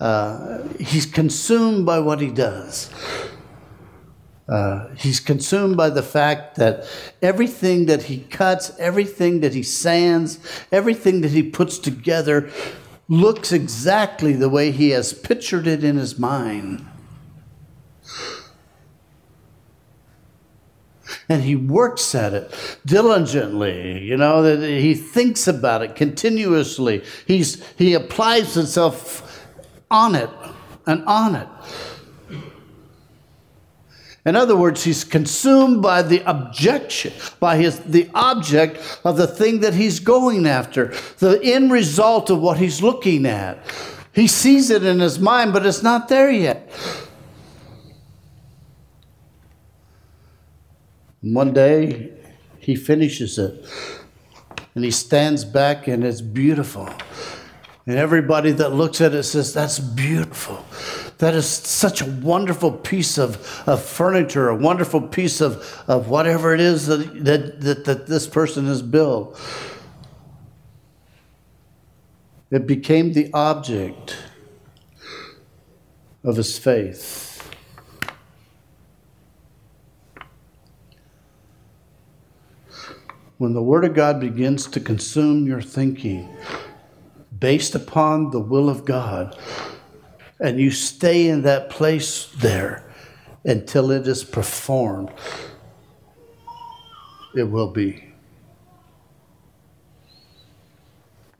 Uh, 0.00 0.66
he's 0.78 1.06
consumed 1.06 1.86
by 1.86 2.00
what 2.00 2.20
he 2.20 2.30
does. 2.30 2.90
Uh, 4.46 4.88
he's 4.96 5.20
consumed 5.20 5.76
by 5.76 5.88
the 5.88 6.02
fact 6.02 6.56
that 6.56 6.86
everything 7.22 7.86
that 7.86 8.04
he 8.04 8.18
cuts, 8.18 8.72
everything 8.78 9.40
that 9.40 9.54
he 9.54 9.62
sands, 9.62 10.38
everything 10.70 11.22
that 11.22 11.30
he 11.30 11.42
puts 11.42 11.78
together 11.78 12.50
looks 13.08 13.52
exactly 13.52 14.34
the 14.34 14.48
way 14.48 14.70
he 14.70 14.90
has 14.90 15.12
pictured 15.12 15.66
it 15.66 15.82
in 15.82 15.96
his 15.96 16.18
mind. 16.18 16.86
and 21.28 21.42
he 21.42 21.56
works 21.56 22.14
at 22.14 22.34
it 22.34 22.78
diligently 22.84 24.02
you 24.02 24.16
know 24.16 24.42
that 24.42 24.66
he 24.66 24.94
thinks 24.94 25.48
about 25.48 25.82
it 25.82 25.94
continuously 25.94 27.02
he's 27.26 27.66
he 27.76 27.94
applies 27.94 28.54
himself 28.54 29.46
on 29.90 30.14
it 30.14 30.30
and 30.86 31.04
on 31.06 31.34
it 31.34 31.48
in 34.26 34.36
other 34.36 34.56
words, 34.56 34.84
he's 34.84 35.04
consumed 35.04 35.82
by 35.82 36.00
the 36.00 36.22
objection, 36.28 37.12
by 37.40 37.58
his, 37.58 37.80
the 37.80 38.10
object 38.14 39.00
of 39.04 39.18
the 39.18 39.26
thing 39.26 39.60
that 39.60 39.74
he's 39.74 40.00
going 40.00 40.46
after, 40.46 40.94
the 41.18 41.38
end 41.42 41.70
result 41.70 42.30
of 42.30 42.40
what 42.40 42.56
he's 42.56 42.80
looking 42.80 43.26
at. 43.26 43.58
He 44.12 44.26
sees 44.26 44.70
it 44.70 44.82
in 44.82 45.00
his 45.00 45.18
mind, 45.18 45.52
but 45.52 45.66
it's 45.66 45.82
not 45.82 46.08
there 46.08 46.30
yet. 46.30 46.70
One 51.20 51.52
day, 51.52 52.12
he 52.58 52.76
finishes 52.76 53.38
it 53.38 53.66
and 54.74 54.84
he 54.84 54.90
stands 54.90 55.44
back 55.44 55.86
and 55.86 56.02
it's 56.02 56.22
beautiful. 56.22 56.88
And 57.86 57.98
everybody 57.98 58.52
that 58.52 58.70
looks 58.70 59.02
at 59.02 59.12
it 59.12 59.24
says, 59.24 59.52
That's 59.52 59.78
beautiful. 59.78 60.64
That 61.18 61.34
is 61.34 61.48
such 61.48 62.00
a 62.00 62.06
wonderful 62.06 62.72
piece 62.72 63.18
of, 63.18 63.62
of 63.66 63.82
furniture, 63.82 64.48
a 64.48 64.56
wonderful 64.56 65.00
piece 65.00 65.40
of, 65.40 65.84
of 65.86 66.08
whatever 66.08 66.54
it 66.54 66.60
is 66.60 66.86
that, 66.86 67.24
that, 67.24 67.60
that, 67.60 67.84
that 67.84 68.06
this 68.06 68.26
person 68.26 68.66
has 68.66 68.82
built. 68.82 69.40
It 72.50 72.66
became 72.66 73.12
the 73.12 73.30
object 73.32 74.16
of 76.22 76.36
his 76.36 76.58
faith. 76.58 77.34
when 83.38 83.52
the 83.52 83.62
Word 83.62 83.84
of 83.84 83.94
God 83.94 84.20
begins 84.20 84.66
to 84.68 84.80
consume 84.80 85.46
your 85.46 85.60
thinking 85.60 86.34
based 87.38 87.74
upon 87.74 88.30
the 88.30 88.40
will 88.40 88.70
of 88.70 88.84
God, 88.84 89.36
and 90.44 90.60
you 90.60 90.70
stay 90.70 91.26
in 91.26 91.40
that 91.40 91.70
place 91.70 92.26
there 92.36 92.84
until 93.46 93.90
it 93.90 94.06
is 94.06 94.22
performed, 94.22 95.10
it 97.34 97.44
will 97.44 97.70
be. 97.70 98.04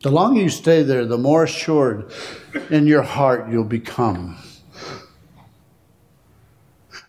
The 0.01 0.11
longer 0.11 0.41
you 0.41 0.49
stay 0.49 0.83
there, 0.83 1.05
the 1.05 1.19
more 1.19 1.45
assured 1.45 2.11
in 2.71 2.87
your 2.87 3.03
heart 3.03 3.51
you'll 3.51 3.65
become. 3.65 4.39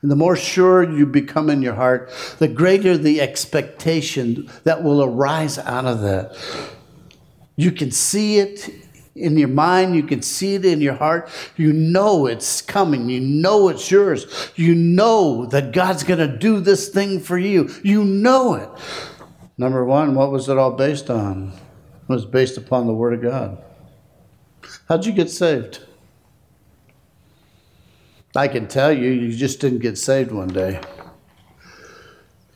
And 0.01 0.11
the 0.11 0.17
more 0.17 0.35
sure 0.35 0.83
you 0.83 1.05
become 1.05 1.49
in 1.49 1.61
your 1.61 1.75
heart, 1.75 2.11
the 2.39 2.49
greater 2.49 2.97
the 2.97 3.21
expectation 3.21 4.49
that 4.65 4.83
will 4.83 5.01
arise 5.01 5.57
out 5.57 5.85
of 5.85 6.01
that. 6.01 6.37
You 7.55 7.71
can 7.71 7.89
see 7.91 8.39
it 8.39 8.84
in 9.15 9.37
your 9.37 9.47
mind, 9.47 9.95
you 9.95 10.03
can 10.03 10.21
see 10.21 10.55
it 10.55 10.65
in 10.65 10.81
your 10.81 10.95
heart. 10.95 11.29
You 11.55 11.71
know 11.71 12.25
it's 12.25 12.61
coming, 12.61 13.09
you 13.09 13.21
know 13.21 13.69
it's 13.69 13.89
yours. 13.89 14.51
You 14.55 14.75
know 14.75 15.45
that 15.47 15.71
God's 15.71 16.03
going 16.03 16.19
to 16.19 16.37
do 16.37 16.59
this 16.59 16.89
thing 16.89 17.21
for 17.21 17.37
you. 17.37 17.69
You 17.83 18.03
know 18.03 18.55
it. 18.55 18.69
Number 19.57 19.85
one, 19.85 20.15
what 20.15 20.31
was 20.31 20.49
it 20.49 20.57
all 20.57 20.73
based 20.73 21.09
on? 21.09 21.53
It 21.53 22.09
was 22.09 22.25
based 22.25 22.57
upon 22.57 22.87
the 22.87 22.93
Word 22.93 23.13
of 23.13 23.21
God. 23.21 23.63
How'd 24.89 25.05
you 25.05 25.13
get 25.13 25.29
saved? 25.29 25.79
I 28.35 28.49
can 28.49 28.67
tell 28.67 28.91
you, 28.91 29.11
you 29.11 29.33
just 29.33 29.61
didn't 29.61 29.79
get 29.79 29.97
saved 29.97 30.31
one 30.31 30.49
day. 30.49 30.81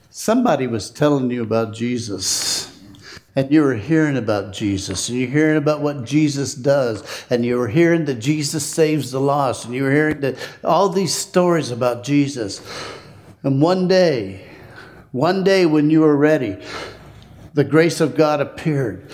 Somebody 0.09 0.67
was 0.67 0.89
telling 0.89 1.31
you 1.31 1.41
about 1.41 1.73
Jesus, 1.73 2.68
and 3.35 3.51
you 3.51 3.61
were 3.61 3.75
hearing 3.75 4.17
about 4.17 4.53
Jesus, 4.53 5.09
and 5.09 5.17
you're 5.17 5.29
hearing 5.29 5.57
about 5.57 5.81
what 5.81 6.05
Jesus 6.05 6.55
does, 6.55 7.25
and 7.29 7.45
you 7.45 7.57
were 7.57 7.67
hearing 7.67 8.05
that 8.05 8.15
Jesus 8.15 8.65
saves 8.65 9.11
the 9.11 9.21
lost, 9.21 9.65
and 9.65 9.73
you 9.73 9.83
were 9.83 9.91
hearing 9.91 10.19
that 10.21 10.35
all 10.63 10.89
these 10.89 11.13
stories 11.13 11.71
about 11.71 12.03
Jesus. 12.03 12.61
And 13.43 13.61
one 13.61 13.87
day, 13.87 14.47
one 15.11 15.43
day 15.43 15.65
when 15.65 15.89
you 15.89 16.01
were 16.01 16.17
ready, 16.17 16.57
the 17.53 17.63
grace 17.63 18.01
of 18.01 18.15
God 18.15 18.41
appeared 18.41 19.09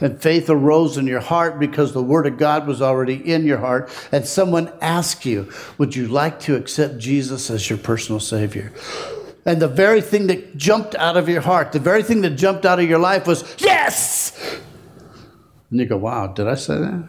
and 0.00 0.20
faith 0.20 0.50
arose 0.50 0.98
in 0.98 1.06
your 1.06 1.20
heart 1.20 1.58
because 1.58 1.92
the 1.92 2.02
Word 2.02 2.26
of 2.26 2.36
God 2.36 2.66
was 2.66 2.82
already 2.82 3.14
in 3.14 3.44
your 3.44 3.58
heart, 3.58 3.90
and 4.12 4.26
someone 4.26 4.72
asked 4.80 5.24
you, 5.24 5.50
Would 5.78 5.96
you 5.96 6.06
like 6.06 6.38
to 6.40 6.56
accept 6.56 6.98
Jesus 6.98 7.50
as 7.50 7.68
your 7.70 7.78
personal 7.78 8.20
Savior? 8.20 8.72
And 9.46 9.62
the 9.62 9.68
very 9.68 10.00
thing 10.00 10.26
that 10.26 10.56
jumped 10.56 10.96
out 10.96 11.16
of 11.16 11.28
your 11.28 11.40
heart, 11.40 11.70
the 11.70 11.78
very 11.78 12.02
thing 12.02 12.20
that 12.22 12.30
jumped 12.30 12.66
out 12.66 12.80
of 12.80 12.88
your 12.88 12.98
life 12.98 13.28
was, 13.28 13.54
Yes! 13.58 14.60
And 15.70 15.78
you 15.78 15.86
go, 15.86 15.96
Wow, 15.96 16.26
did 16.26 16.48
I 16.48 16.56
say 16.56 16.74
that? 16.74 17.08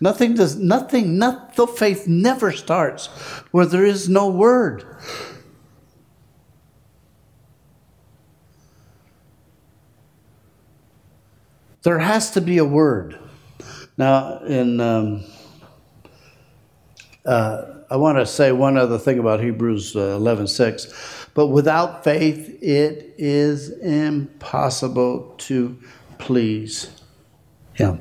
Nothing 0.00 0.34
does, 0.34 0.56
nothing, 0.56 1.18
not, 1.18 1.54
the 1.54 1.66
faith 1.66 2.08
never 2.08 2.50
starts 2.50 3.06
where 3.52 3.66
there 3.66 3.84
is 3.84 4.08
no 4.08 4.28
word. 4.28 4.84
There 11.82 11.98
has 11.98 12.30
to 12.32 12.40
be 12.40 12.56
a 12.56 12.64
word. 12.64 13.18
Now, 13.98 14.38
in 14.38 14.80
um, 14.80 15.24
uh, 17.24 17.74
I 17.90 17.96
want 17.96 18.18
to 18.18 18.26
say 18.26 18.52
one 18.52 18.76
other 18.76 18.98
thing 18.98 19.18
about 19.18 19.40
Hebrews 19.40 19.96
uh, 19.96 20.16
11 20.16 20.46
6. 20.46 21.28
But 21.34 21.48
without 21.48 22.04
faith, 22.04 22.62
it 22.62 23.14
is 23.18 23.70
impossible 23.80 25.34
to 25.38 25.78
please 26.18 26.90
Him. 27.72 28.00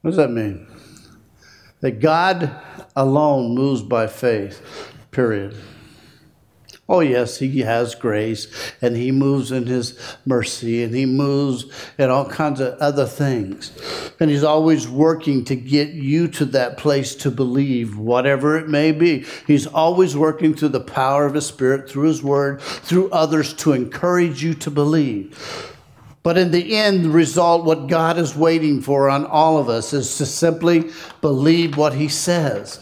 What 0.00 0.10
does 0.10 0.16
that 0.16 0.30
mean? 0.30 0.66
That 1.80 2.00
God 2.00 2.50
alone 2.94 3.54
moves 3.54 3.82
by 3.82 4.06
faith, 4.06 4.60
period. 5.10 5.56
Oh, 6.86 7.00
yes, 7.00 7.38
he 7.38 7.60
has 7.60 7.94
grace 7.94 8.46
and 8.82 8.94
he 8.94 9.10
moves 9.10 9.50
in 9.50 9.66
his 9.66 9.98
mercy 10.26 10.82
and 10.82 10.94
he 10.94 11.06
moves 11.06 11.64
in 11.96 12.10
all 12.10 12.28
kinds 12.28 12.60
of 12.60 12.74
other 12.78 13.06
things. 13.06 13.72
And 14.20 14.30
he's 14.30 14.44
always 14.44 14.86
working 14.86 15.46
to 15.46 15.56
get 15.56 15.90
you 15.90 16.28
to 16.28 16.44
that 16.46 16.76
place 16.76 17.14
to 17.16 17.30
believe, 17.30 17.96
whatever 17.96 18.58
it 18.58 18.68
may 18.68 18.92
be. 18.92 19.24
He's 19.46 19.66
always 19.66 20.14
working 20.14 20.52
through 20.52 20.70
the 20.70 20.80
power 20.80 21.24
of 21.24 21.34
his 21.34 21.46
spirit, 21.46 21.88
through 21.88 22.08
his 22.08 22.22
word, 22.22 22.60
through 22.60 23.10
others 23.10 23.54
to 23.54 23.72
encourage 23.72 24.44
you 24.44 24.52
to 24.52 24.70
believe. 24.70 25.70
But 26.22 26.36
in 26.36 26.50
the 26.50 26.76
end, 26.76 27.04
the 27.06 27.10
result, 27.10 27.64
what 27.64 27.86
God 27.86 28.18
is 28.18 28.36
waiting 28.36 28.82
for 28.82 29.08
on 29.08 29.24
all 29.24 29.56
of 29.56 29.70
us 29.70 29.94
is 29.94 30.18
to 30.18 30.26
simply 30.26 30.90
believe 31.22 31.78
what 31.78 31.94
he 31.94 32.08
says 32.08 32.78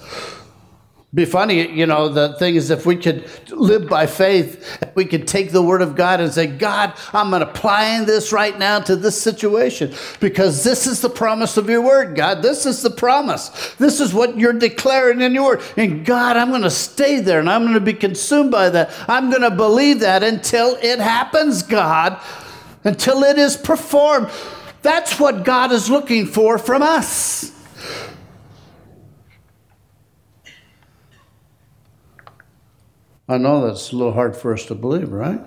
be 1.14 1.26
funny, 1.26 1.71
you 1.71 1.85
know, 1.85 2.09
the 2.09 2.33
thing 2.38 2.54
is 2.54 2.71
if 2.71 2.87
we 2.87 2.97
could 2.97 3.28
live 3.50 3.87
by 3.87 4.07
faith, 4.07 4.83
we 4.95 5.04
could 5.04 5.28
take 5.28 5.52
the 5.52 5.61
word 5.61 5.83
of 5.83 5.95
God 5.95 6.21
and 6.21 6.33
say, 6.33 6.47
God, 6.47 6.95
I'm 7.12 7.35
applying 7.35 8.07
this 8.07 8.33
right 8.33 8.59
now 8.59 8.81
to 8.81 8.97
this 8.97 9.21
situation 9.21 9.92
because 10.21 10.64
this 10.64 10.87
is 10.87 11.02
the 11.02 11.11
promise 11.11 11.59
of 11.59 11.69
your 11.69 11.83
word, 11.83 12.16
God. 12.16 12.40
This 12.40 12.64
is 12.64 12.81
the 12.81 12.88
promise. 12.88 13.75
This 13.75 14.00
is 14.00 14.14
what 14.14 14.38
you're 14.38 14.54
declaring 14.54 15.21
in 15.21 15.35
your 15.35 15.45
word. 15.45 15.62
And 15.76 16.02
God, 16.02 16.38
I'm 16.38 16.49
going 16.49 16.62
to 16.62 16.71
stay 16.71 17.21
there 17.21 17.40
and 17.40 17.50
I'm 17.50 17.64
going 17.64 17.75
to 17.75 17.81
be 17.81 17.92
consumed 17.92 18.50
by 18.50 18.71
that. 18.71 18.90
I'm 19.07 19.28
going 19.28 19.42
to 19.42 19.50
believe 19.50 20.00
that 20.00 20.23
until 20.23 20.78
it 20.81 20.99
happens, 20.99 21.62
God, 21.62 22.19
until 22.85 23.23
it 23.23 23.37
is 23.37 23.59
performed. 23.59 24.31
That's 24.81 25.21
what 25.21 25.45
God 25.45 25.73
is 25.73 25.90
looking 25.90 26.25
for 26.25 26.57
from 26.57 26.81
us. 26.81 27.52
I 33.32 33.38
know 33.38 33.66
that's 33.66 33.92
a 33.92 33.96
little 33.96 34.12
hard 34.12 34.36
for 34.36 34.52
us 34.52 34.66
to 34.66 34.74
believe, 34.74 35.10
right? 35.10 35.40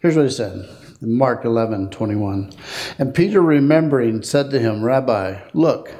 Here's 0.00 0.14
what 0.14 0.26
he 0.26 0.30
said 0.30 0.68
Mark 1.00 1.44
11 1.44 1.90
21. 1.90 2.52
And 2.98 3.12
Peter, 3.12 3.40
remembering, 3.40 4.22
said 4.22 4.50
to 4.50 4.60
him, 4.60 4.84
Rabbi, 4.84 5.40
look, 5.52 5.92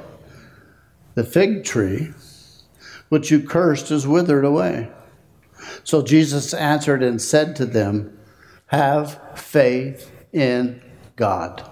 the 1.15 1.25
fig 1.25 1.65
tree 1.65 2.13
which 3.09 3.31
you 3.31 3.41
cursed 3.41 3.91
is 3.91 4.07
withered 4.07 4.45
away. 4.45 4.89
So 5.83 6.01
Jesus 6.01 6.53
answered 6.53 7.03
and 7.03 7.21
said 7.21 7.55
to 7.57 7.65
them, 7.65 8.17
Have 8.67 9.19
faith 9.37 10.09
in 10.31 10.81
God. 11.17 11.69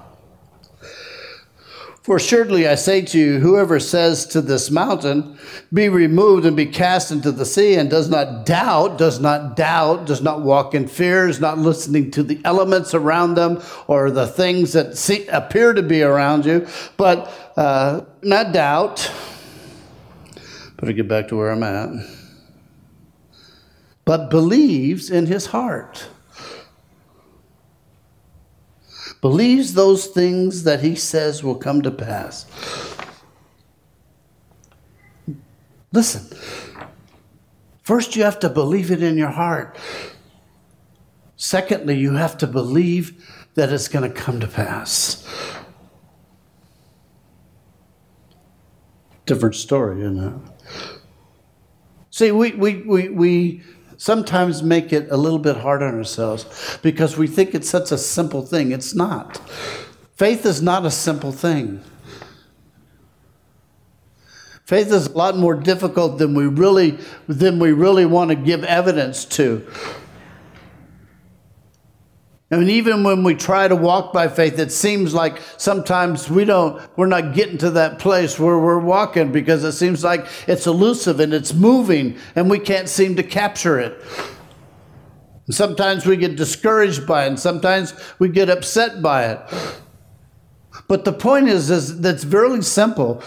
For 2.08 2.16
assuredly 2.16 2.70
I 2.70 2.76
say 2.76 3.02
to 3.02 3.20
you, 3.20 3.40
whoever 3.40 3.82
says 3.82 4.26
to 4.28 4.40
this 4.40 4.72
mountain, 4.72 5.38
Be 5.74 5.90
removed 5.90 6.46
and 6.46 6.56
be 6.56 6.66
cast 6.66 7.12
into 7.12 7.34
the 7.34 7.46
sea, 7.46 7.76
and 7.76 7.90
does 7.90 8.08
not 8.10 8.46
doubt, 8.46 8.98
does 8.98 9.20
not 9.20 9.58
doubt, 9.58 10.06
does 10.06 10.22
not 10.22 10.42
walk 10.42 10.74
in 10.74 10.88
fear, 10.88 11.28
is 11.28 11.42
not 11.42 11.58
listening 11.58 12.10
to 12.12 12.24
the 12.24 12.40
elements 12.46 12.94
around 12.94 13.34
them 13.36 13.62
or 13.88 14.10
the 14.10 14.26
things 14.26 14.72
that 14.72 14.96
see, 14.96 15.28
appear 15.28 15.74
to 15.74 15.84
be 15.84 16.02
around 16.02 16.46
you, 16.46 16.66
but 16.96 17.30
uh, 17.58 18.00
not 18.22 18.54
doubt. 18.54 19.12
Better 20.78 20.94
get 20.94 21.10
back 21.10 21.28
to 21.28 21.36
where 21.36 21.52
I'm 21.52 21.62
at. 21.62 21.90
But 24.06 24.30
believes 24.30 25.12
in 25.12 25.26
his 25.26 25.48
heart 25.48 26.08
believes 29.22 29.74
those 29.74 30.08
things 30.08 30.64
that 30.64 30.82
he 30.82 30.96
says 30.96 31.44
will 31.44 31.56
come 31.56 31.82
to 31.82 31.92
pass. 31.92 32.46
Listen, 35.92 36.38
first 37.84 38.16
you 38.16 38.24
have 38.24 38.40
to 38.40 38.50
believe 38.50 38.92
it 38.92 39.02
in 39.02 39.18
your 39.18 39.30
heart. 39.32 39.78
Secondly, 41.36 41.96
you 41.96 42.14
have 42.14 42.38
to 42.40 42.48
believe 42.48 43.48
that 43.54 43.72
it's 43.72 43.88
going 43.88 44.12
to 44.12 44.16
come 44.16 44.40
to 44.40 44.48
pass. 44.48 45.24
Different 49.26 49.56
story, 49.56 50.00
you 50.02 50.10
know. 50.10 50.42
See, 52.10 52.32
we, 52.32 52.52
we, 52.52 52.82
we, 52.84 53.10
we 53.10 53.64
sometimes 53.98 54.64
make 54.64 54.94
it 54.94 55.10
a 55.12 55.18
little 55.18 55.40
bit 55.40 55.58
hard 55.58 55.84
on 55.84 55.96
ourselves 55.96 56.80
because 56.82 57.18
we 57.18 57.28
think 57.28 57.54
it's 57.54 57.70
such 57.70 57.92
a 57.92 57.98
simple 57.98 58.44
thing. 58.44 58.72
It's 58.72 58.96
not. 58.96 59.38
Faith 60.16 60.46
is 60.46 60.62
not 60.62 60.86
a 60.86 60.92
simple 60.92 61.32
thing. 61.32 61.84
Faith 64.66 64.92
is 64.92 65.08
a 65.08 65.12
lot 65.14 65.38
more 65.38 65.56
difficult 65.56 66.18
than 66.18 66.34
we 66.34 66.46
really 66.46 67.00
than 67.28 67.58
we 67.58 67.72
really 67.72 68.06
want 68.06 68.30
to 68.30 68.36
give 68.36 68.64
evidence 68.66 69.24
to. 69.24 69.66
Mean, 72.50 72.70
even 72.70 73.04
when 73.04 73.24
we 73.24 73.36
try 73.36 73.68
to 73.68 73.76
walk 73.76 74.14
by 74.14 74.30
faith, 74.30 74.58
it 74.58 74.72
seems 74.72 75.14
like 75.14 75.42
sometimes 75.58 76.30
we 76.30 76.46
don't, 76.46 76.82
we're 76.98 77.08
not 77.08 77.34
getting 77.34 77.58
to 77.58 77.72
that 77.72 78.00
place 78.00 78.40
where 78.40 78.58
we're 78.58 78.80
walking 78.80 79.34
because 79.34 79.66
it 79.66 79.74
seems 79.74 80.02
like 80.02 80.26
it's 80.48 80.66
elusive 80.66 81.20
and 81.20 81.34
it's 81.34 81.54
moving 81.54 82.18
and 82.36 82.50
we 82.50 82.58
can't 82.58 82.88
seem 82.88 83.18
to 83.18 83.24
capture 83.24 83.78
it. 83.80 84.02
And 85.46 85.56
sometimes 85.56 86.06
we 86.06 86.16
get 86.16 86.38
discouraged 86.38 87.06
by 87.06 87.26
it 87.26 87.28
and 87.28 87.40
sometimes 87.40 87.94
we 88.18 88.30
get 88.30 88.50
upset 88.50 89.02
by 89.02 89.26
it. 89.26 89.40
But 90.88 91.04
the 91.04 91.14
point 91.14 91.50
is, 91.50 91.70
is 91.70 92.00
that's 92.00 92.24
very 92.24 92.62
simple. 92.62 93.22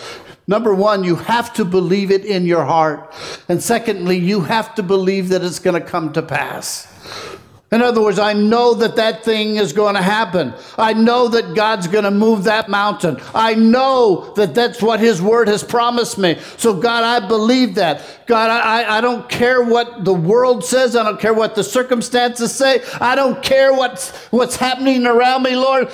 Number 0.47 0.75
one, 0.75 1.05
you 1.05 1.17
have 1.17 1.53
to 1.55 1.65
believe 1.67 2.11
it 2.11 2.25
in 2.25 2.47
your 2.47 2.65
heart. 2.65 3.15
And 3.51 3.63
secondly, 3.63 4.17
you 4.17 4.41
have 4.41 4.75
to 4.77 4.83
believe 4.83 5.29
that 5.29 5.45
it's 5.45 5.59
going 5.59 5.81
to 5.81 5.87
come 5.87 6.13
to 6.15 6.23
pass. 6.23 6.89
In 7.73 7.83
other 7.83 8.03
words, 8.03 8.19
I 8.19 8.33
know 8.33 8.75
that 8.75 8.97
that 8.97 9.25
thing 9.25 9.55
is 9.55 9.73
going 9.73 9.95
to 9.95 10.03
happen. 10.03 10.53
I 10.77 10.93
know 10.93 11.29
that 11.29 11.55
God's 11.55 11.87
going 11.87 12.03
to 12.03 12.11
move 12.11 12.45
that 12.45 12.69
mountain. 12.69 13.19
I 13.33 13.55
know 13.55 14.33
that 14.35 14.57
that's 14.57 14.83
what 14.83 14.99
His 14.99 15.23
Word 15.23 15.47
has 15.47 15.63
promised 15.63 16.19
me. 16.19 16.37
So, 16.57 16.75
God, 16.75 17.05
I 17.05 17.27
believe 17.29 17.77
that. 17.77 18.27
God, 18.27 18.51
I, 18.51 18.99
I 18.99 19.01
don't 19.01 19.29
care 19.29 19.63
what 19.63 20.05
the 20.05 20.13
world 20.13 20.65
says. 20.65 20.97
I 20.97 21.05
don't 21.05 21.21
care 21.21 21.33
what 21.33 21.55
the 21.55 21.63
circumstances 21.63 22.53
say. 22.53 22.83
I 23.01 23.15
don't 23.15 23.41
care 23.41 23.73
what's, 23.73 24.17
what's 24.33 24.57
happening 24.57 25.07
around 25.07 25.45
me, 25.45 25.55
Lord. 25.55 25.93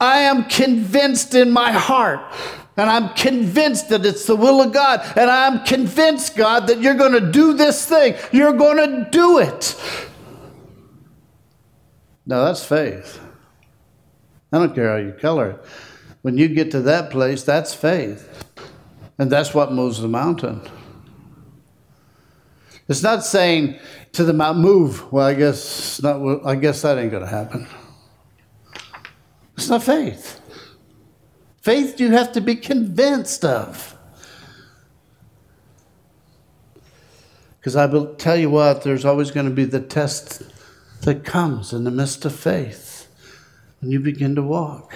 I 0.00 0.20
am 0.20 0.44
convinced 0.44 1.34
in 1.34 1.50
my 1.50 1.72
heart 1.72 2.20
and 2.78 2.88
I'm 2.88 3.08
convinced 3.14 3.88
that 3.88 4.06
it's 4.06 4.24
the 4.24 4.36
will 4.36 4.62
of 4.62 4.72
God. 4.72 5.00
And 5.16 5.28
I'm 5.28 5.64
convinced, 5.64 6.36
God, 6.36 6.68
that 6.68 6.80
you're 6.80 6.94
going 6.94 7.12
to 7.12 7.32
do 7.32 7.52
this 7.52 7.84
thing. 7.84 8.14
You're 8.30 8.52
going 8.52 8.76
to 8.76 9.10
do 9.10 9.38
it. 9.38 9.76
Now 12.28 12.44
that's 12.44 12.62
faith. 12.62 13.18
I 14.52 14.58
don't 14.58 14.74
care 14.74 14.90
how 14.90 14.96
you 14.96 15.12
color 15.12 15.50
it. 15.50 15.64
When 16.22 16.36
you 16.36 16.48
get 16.48 16.70
to 16.72 16.82
that 16.82 17.10
place, 17.10 17.42
that's 17.42 17.74
faith. 17.74 18.54
And 19.18 19.32
that's 19.32 19.54
what 19.54 19.72
moves 19.72 20.00
the 20.00 20.08
mountain. 20.08 20.60
It's 22.86 23.02
not 23.02 23.24
saying 23.24 23.78
to 24.12 24.24
the 24.24 24.34
mountain, 24.34 24.62
move. 24.62 25.10
Well, 25.10 25.26
I 25.26 25.34
guess 25.34 26.02
not. 26.02 26.46
I 26.46 26.54
guess 26.54 26.82
that 26.82 26.98
ain't 26.98 27.10
going 27.10 27.24
to 27.24 27.28
happen. 27.28 27.66
It's 29.56 29.68
not 29.68 29.82
faith. 29.82 30.40
Faith 31.62 31.98
you 31.98 32.10
have 32.12 32.32
to 32.32 32.40
be 32.40 32.54
convinced 32.56 33.44
of. 33.44 33.96
Because 37.58 37.74
I 37.74 37.86
will 37.86 38.14
tell 38.14 38.36
you 38.36 38.50
what, 38.50 38.82
there's 38.82 39.04
always 39.04 39.30
going 39.30 39.46
to 39.46 39.52
be 39.52 39.64
the 39.64 39.80
test 39.80 40.42
that 41.02 41.24
comes 41.24 41.72
in 41.72 41.84
the 41.84 41.90
midst 41.90 42.24
of 42.24 42.34
faith 42.34 43.08
when 43.80 43.90
you 43.90 44.00
begin 44.00 44.34
to 44.34 44.42
walk. 44.42 44.94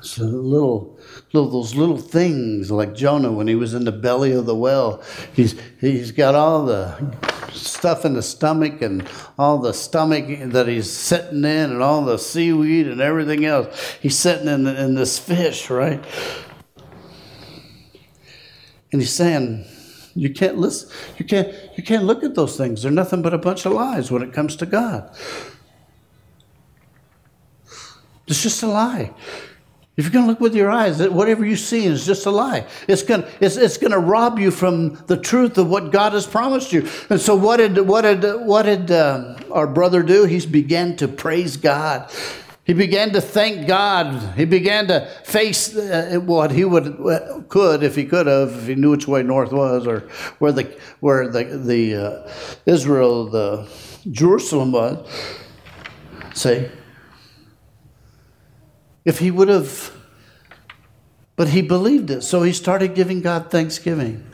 So 0.00 0.24
little, 0.24 0.98
little 1.32 1.50
those 1.50 1.74
little 1.74 1.96
things 1.96 2.70
like 2.70 2.94
Jonah 2.94 3.32
when 3.32 3.48
he 3.48 3.54
was 3.54 3.72
in 3.72 3.84
the 3.84 3.92
belly 3.92 4.32
of 4.32 4.44
the 4.44 4.54
well. 4.54 5.02
He's 5.32 5.58
he's 5.80 6.12
got 6.12 6.34
all 6.34 6.66
the 6.66 7.16
stuff 7.52 8.04
in 8.04 8.12
the 8.12 8.22
stomach 8.22 8.82
and 8.82 9.08
all 9.38 9.58
the 9.58 9.72
stomach 9.72 10.26
that 10.52 10.68
he's 10.68 10.90
sitting 10.90 11.38
in 11.38 11.70
and 11.72 11.82
all 11.82 12.04
the 12.04 12.18
seaweed 12.18 12.86
and 12.86 13.00
everything 13.00 13.46
else. 13.46 13.96
He's 14.00 14.18
sitting 14.18 14.48
in, 14.48 14.66
in 14.66 14.94
this 14.94 15.18
fish, 15.18 15.70
right? 15.70 16.04
And 18.92 19.00
he's 19.00 19.12
saying, 19.12 19.64
you 20.14 20.30
can't 20.30 20.58
listen, 20.58 20.90
you 21.18 21.24
can't, 21.24 21.52
you 21.76 21.82
can't 21.82 22.04
look 22.04 22.22
at 22.22 22.34
those 22.34 22.56
things. 22.56 22.82
They're 22.82 22.92
nothing 22.92 23.22
but 23.22 23.34
a 23.34 23.38
bunch 23.38 23.66
of 23.66 23.72
lies 23.72 24.10
when 24.10 24.22
it 24.22 24.32
comes 24.32 24.56
to 24.56 24.66
God. 24.66 25.10
It's 28.26 28.42
just 28.42 28.62
a 28.62 28.66
lie. 28.66 29.12
If 29.96 30.04
you're 30.04 30.12
going 30.12 30.24
to 30.24 30.30
look 30.30 30.40
with 30.40 30.56
your 30.56 30.70
eyes, 30.70 31.00
whatever 31.08 31.44
you 31.44 31.54
see 31.54 31.86
is 31.86 32.04
just 32.04 32.26
a 32.26 32.30
lie. 32.30 32.66
It's 32.88 33.04
going, 33.04 33.24
it's, 33.40 33.56
it's 33.56 33.76
going 33.76 33.92
to 33.92 33.98
rob 33.98 34.40
you 34.40 34.50
from 34.50 34.94
the 35.06 35.16
truth 35.16 35.56
of 35.56 35.68
what 35.68 35.92
God 35.92 36.14
has 36.14 36.26
promised 36.26 36.72
you. 36.72 36.88
And 37.10 37.20
so, 37.20 37.36
what 37.36 37.58
did, 37.58 37.78
what 37.78 38.02
did, 38.02 38.24
what 38.44 38.62
did 38.64 38.90
uh, 38.90 39.36
our 39.52 39.68
brother 39.68 40.02
do? 40.02 40.24
He 40.24 40.44
began 40.46 40.96
to 40.96 41.06
praise 41.06 41.56
God. 41.56 42.10
He 42.64 42.72
began 42.72 43.12
to 43.12 43.20
thank 43.20 43.66
God. 43.66 44.34
He 44.36 44.46
began 44.46 44.86
to 44.86 45.06
face 45.24 45.76
uh, 45.76 46.18
what 46.24 46.50
he 46.50 46.64
would 46.64 46.98
uh, 46.98 47.42
could 47.48 47.82
if 47.82 47.94
he 47.94 48.06
could 48.06 48.26
have, 48.26 48.54
if 48.56 48.66
he 48.68 48.74
knew 48.74 48.92
which 48.92 49.06
way 49.06 49.22
north 49.22 49.52
was, 49.52 49.86
or 49.86 50.00
where 50.38 50.52
the 50.52 50.74
where 51.00 51.28
the 51.28 51.44
the 51.44 51.94
uh, 51.94 52.30
Israel, 52.64 53.26
the 53.26 53.68
Jerusalem 54.10 54.72
was. 54.72 55.06
See, 56.32 56.68
if 59.04 59.18
he 59.18 59.30
would 59.30 59.48
have, 59.48 59.92
but 61.36 61.48
he 61.48 61.60
believed 61.60 62.10
it, 62.10 62.22
so 62.22 62.42
he 62.42 62.52
started 62.52 62.94
giving 62.94 63.20
God 63.20 63.50
thanksgiving. 63.50 64.24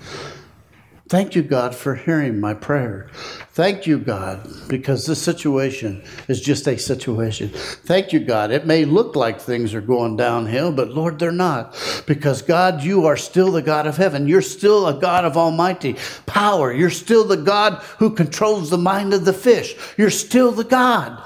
Thank 1.11 1.35
you, 1.35 1.43
God, 1.43 1.75
for 1.75 1.97
hearing 1.97 2.39
my 2.39 2.55
prayer. 2.55 3.09
Thank 3.51 3.85
you, 3.85 3.99
God, 3.99 4.49
because 4.69 5.07
this 5.07 5.21
situation 5.21 6.05
is 6.29 6.41
just 6.41 6.69
a 6.69 6.79
situation. 6.79 7.49
Thank 7.49 8.13
you, 8.13 8.21
God. 8.21 8.53
It 8.53 8.65
may 8.65 8.85
look 8.85 9.17
like 9.17 9.41
things 9.41 9.75
are 9.75 9.81
going 9.81 10.17
downhill, 10.17 10.71
but 10.71 10.91
Lord, 10.91 11.19
they're 11.19 11.33
not. 11.33 11.77
Because, 12.07 12.43
God, 12.43 12.85
you 12.85 13.07
are 13.07 13.17
still 13.17 13.51
the 13.51 13.61
God 13.61 13.89
of 13.89 13.97
heaven. 13.97 14.29
You're 14.29 14.41
still 14.41 14.87
a 14.87 15.01
God 15.01 15.25
of 15.25 15.37
almighty 15.37 15.97
power. 16.27 16.73
You're 16.73 16.91
still 16.91 17.25
the 17.25 17.39
God 17.39 17.83
who 17.99 18.15
controls 18.15 18.71
the 18.71 18.79
mind 18.79 19.13
of 19.13 19.25
the 19.25 19.33
fish. 19.33 19.75
You're 19.97 20.11
still 20.11 20.53
the 20.53 20.63
God. 20.63 21.21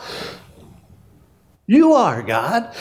You 1.67 1.93
are 1.93 2.23
God. 2.23 2.75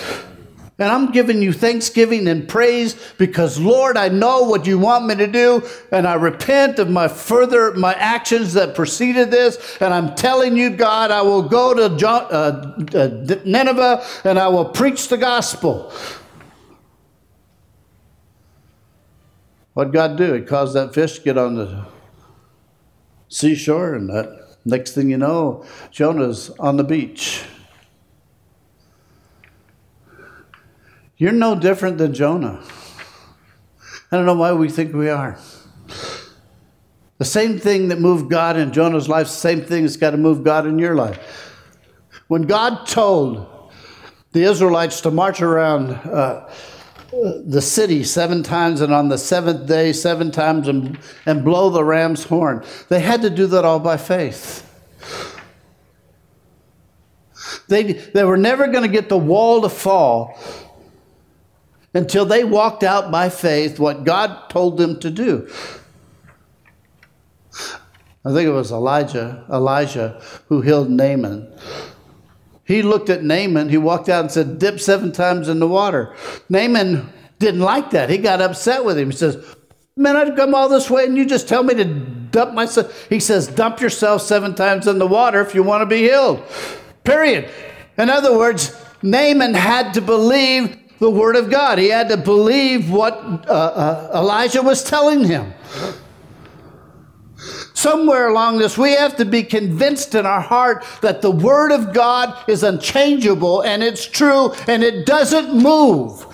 And 0.79 0.89
I'm 0.89 1.11
giving 1.11 1.41
you 1.43 1.53
thanksgiving 1.53 2.27
and 2.27 2.49
praise 2.49 2.95
because, 3.19 3.59
Lord, 3.59 3.95
I 3.95 4.09
know 4.09 4.43
what 4.43 4.65
you 4.65 4.79
want 4.79 5.05
me 5.05 5.13
to 5.15 5.27
do, 5.27 5.61
and 5.91 6.07
I 6.07 6.15
repent 6.15 6.79
of 6.79 6.89
my 6.89 7.07
further 7.07 7.73
my 7.75 7.93
actions 7.93 8.53
that 8.53 8.73
preceded 8.73 9.29
this. 9.29 9.77
And 9.79 9.93
I'm 9.93 10.15
telling 10.15 10.57
you, 10.57 10.71
God, 10.71 11.11
I 11.11 11.21
will 11.21 11.43
go 11.43 11.75
to 11.75 11.95
John, 11.95 12.23
uh, 12.31 12.75
uh, 12.95 13.37
Nineveh 13.45 14.03
and 14.23 14.39
I 14.39 14.47
will 14.47 14.65
preach 14.65 15.09
the 15.09 15.17
gospel. 15.17 15.93
What 19.73 19.91
God 19.91 20.17
do? 20.17 20.33
He 20.33 20.41
caused 20.41 20.75
that 20.75 20.93
fish 20.93 21.17
to 21.19 21.21
get 21.21 21.37
on 21.37 21.55
the 21.55 21.85
seashore, 23.27 23.93
and 23.93 24.09
that 24.09 24.57
next 24.65 24.93
thing 24.93 25.09
you 25.09 25.17
know, 25.17 25.65
Jonah's 25.91 26.49
on 26.59 26.77
the 26.77 26.83
beach. 26.83 27.43
You're 31.23 31.31
no 31.31 31.55
different 31.55 31.99
than 31.99 32.13
Jonah. 32.13 32.61
I 34.11 34.17
don't 34.17 34.25
know 34.25 34.33
why 34.33 34.51
we 34.51 34.67
think 34.67 34.93
we 34.93 35.07
are. 35.07 35.39
The 37.17 37.23
same 37.23 37.57
thing 37.57 37.87
that 37.87 38.01
moved 38.01 38.29
God 38.29 38.57
in 38.57 38.73
Jonah's 38.73 39.07
life, 39.07 39.27
the 39.27 39.31
same 39.31 39.61
thing 39.61 39.83
that's 39.83 39.95
got 39.95 40.11
to 40.11 40.17
move 40.17 40.43
God 40.43 40.67
in 40.67 40.77
your 40.77 40.95
life. 40.95 41.17
When 42.27 42.41
God 42.41 42.85
told 42.85 43.71
the 44.33 44.43
Israelites 44.43 44.99
to 44.99 45.11
march 45.11 45.41
around 45.41 45.91
uh, 45.91 46.53
the 47.45 47.61
city 47.61 48.03
seven 48.03 48.43
times 48.43 48.81
and 48.81 48.93
on 48.93 49.07
the 49.07 49.17
seventh 49.17 49.65
day 49.65 49.93
seven 49.93 50.29
times 50.29 50.67
and, 50.67 50.99
and 51.25 51.45
blow 51.45 51.69
the 51.69 51.85
ram's 51.85 52.25
horn, 52.25 52.65
they 52.89 52.99
had 52.99 53.21
to 53.21 53.29
do 53.29 53.47
that 53.47 53.63
all 53.63 53.79
by 53.79 53.95
faith. 53.95 54.69
They, 57.69 57.93
they 57.93 58.25
were 58.25 58.35
never 58.35 58.67
going 58.67 58.83
to 58.83 58.89
get 58.89 59.07
the 59.07 59.17
wall 59.17 59.61
to 59.61 59.69
fall 59.69 60.37
until 61.93 62.25
they 62.25 62.43
walked 62.43 62.83
out 62.83 63.11
by 63.11 63.29
faith 63.29 63.79
what 63.79 64.03
God 64.03 64.49
told 64.49 64.77
them 64.77 64.99
to 64.99 65.09
do. 65.09 65.47
I 68.25 68.31
think 68.31 68.47
it 68.47 68.53
was 68.53 68.71
Elijah, 68.71 69.45
Elijah 69.51 70.21
who 70.47 70.61
healed 70.61 70.89
Naaman. 70.89 71.53
He 72.65 72.81
looked 72.81 73.09
at 73.09 73.23
Naaman, 73.23 73.69
he 73.69 73.77
walked 73.77 74.07
out 74.07 74.21
and 74.21 74.31
said, 74.31 74.59
Dip 74.59 74.79
seven 74.79 75.11
times 75.11 75.49
in 75.49 75.59
the 75.59 75.67
water. 75.67 76.15
Naaman 76.49 77.11
didn't 77.39 77.59
like 77.59 77.91
that. 77.91 78.09
He 78.09 78.17
got 78.17 78.41
upset 78.41 78.85
with 78.85 78.97
him. 78.97 79.11
He 79.11 79.17
says, 79.17 79.37
Man, 79.95 80.15
I've 80.15 80.35
come 80.35 80.55
all 80.55 80.69
this 80.69 80.89
way 80.89 81.05
and 81.05 81.17
you 81.17 81.25
just 81.25 81.47
tell 81.47 81.61
me 81.61 81.75
to 81.75 81.83
dump 81.83 82.53
myself. 82.53 83.07
He 83.09 83.19
says, 83.19 83.47
Dump 83.47 83.81
yourself 83.81 84.21
seven 84.21 84.55
times 84.55 84.87
in 84.87 84.97
the 84.97 85.05
water 85.05 85.41
if 85.41 85.53
you 85.53 85.61
want 85.61 85.81
to 85.81 85.85
be 85.85 86.01
healed. 86.03 86.41
Period. 87.03 87.49
In 87.97 88.09
other 88.09 88.35
words, 88.35 88.73
Naaman 89.03 89.53
had 89.53 89.93
to 89.95 90.01
believe 90.01 90.77
the 90.99 91.09
Word 91.09 91.35
of 91.35 91.49
God. 91.49 91.77
He 91.77 91.89
had 91.89 92.09
to 92.09 92.17
believe 92.17 92.89
what 92.89 93.13
uh, 93.47 93.51
uh, 93.51 94.11
Elijah 94.15 94.61
was 94.61 94.83
telling 94.83 95.25
him. 95.25 95.53
Somewhere 97.73 98.29
along 98.29 98.59
this, 98.59 98.77
we 98.77 98.93
have 98.93 99.17
to 99.17 99.25
be 99.25 99.43
convinced 99.43 100.15
in 100.15 100.25
our 100.25 100.39
heart 100.39 100.85
that 101.01 101.21
the 101.21 101.31
Word 101.31 101.71
of 101.71 101.93
God 101.93 102.49
is 102.49 102.63
unchangeable 102.63 103.61
and 103.61 103.83
it's 103.83 104.05
true 104.05 104.53
and 104.67 104.83
it 104.83 105.05
doesn't 105.05 105.53
move 105.53 106.25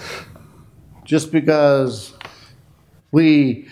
just 1.06 1.32
because 1.32 2.14
we 3.12 3.68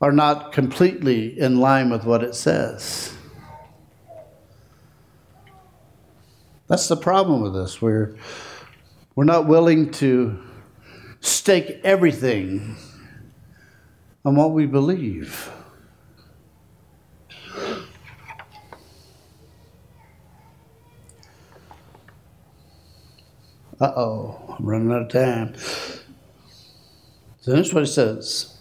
are 0.00 0.12
not 0.12 0.52
completely 0.52 1.36
in 1.40 1.58
line 1.58 1.90
with 1.90 2.04
what 2.04 2.22
it 2.22 2.36
says. 2.36 3.12
That's 6.68 6.86
the 6.86 6.96
problem 6.96 7.40
with 7.40 7.54
this. 7.54 7.82
We're 7.82 8.14
we're 9.18 9.24
not 9.24 9.48
willing 9.48 9.90
to 9.90 10.38
stake 11.18 11.80
everything 11.82 12.76
on 14.24 14.36
what 14.36 14.52
we 14.52 14.64
believe. 14.64 15.50
Uh 23.80 23.92
oh, 23.96 24.54
I'm 24.56 24.64
running 24.64 24.92
out 24.92 25.02
of 25.02 25.08
time. 25.08 25.56
So 27.40 27.56
that's 27.56 27.74
what 27.74 27.82
it 27.82 27.86
says. 27.88 28.56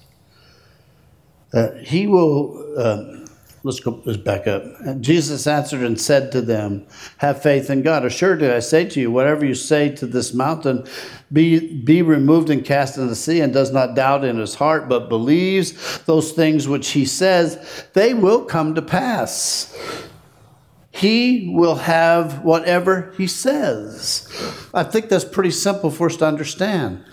That 1.52 1.84
he 1.86 2.08
will 2.08 2.82
um, 2.82 3.27
let's 3.64 3.80
go 3.80 4.02
let's 4.06 4.18
back 4.18 4.48
up. 4.48 4.64
And 4.82 5.04
Jesus 5.04 5.48
answered 5.48 5.82
and 5.82 6.00
said 6.00 6.32
to 6.32 6.42
them, 6.42 6.86
Have 7.18 7.42
faith 7.42 7.70
in 7.70 7.82
God. 7.82 8.06
Assuredly 8.06 8.52
I 8.52 8.60
say 8.60 8.88
to 8.90 9.00
you, 9.00 9.12
whatever 9.12 9.46
you 9.46 9.56
say 9.56 9.90
to 9.96 10.06
this 10.06 10.34
mountain, 10.34 10.86
be, 11.32 11.82
be 11.82 12.02
removed 12.02 12.50
and 12.50 12.64
cast 12.64 12.98
into 12.98 13.10
the 13.10 13.16
sea, 13.16 13.42
and 13.42 13.54
does 13.54 13.72
not 13.72 13.96
doubt 13.96 14.24
in 14.24 14.38
his 14.38 14.56
heart, 14.56 14.88
but 14.88 15.10
believes 15.10 16.00
those 16.06 16.32
things 16.32 16.68
which 16.68 16.90
he 16.90 17.06
says, 17.06 17.86
they 17.94 18.14
will 18.14 18.46
come 18.46 18.76
to 18.76 18.82
pass. 18.82 19.76
He 20.92 21.52
will 21.54 21.76
have 21.76 22.44
whatever 22.44 23.14
he 23.18 23.28
says. 23.28 24.28
I 24.74 24.84
think 24.84 25.10
that's 25.10 25.26
pretty 25.26 25.52
simple 25.52 25.92
for 25.92 26.08
us 26.08 26.18
to 26.18 26.26
understand. 26.26 27.04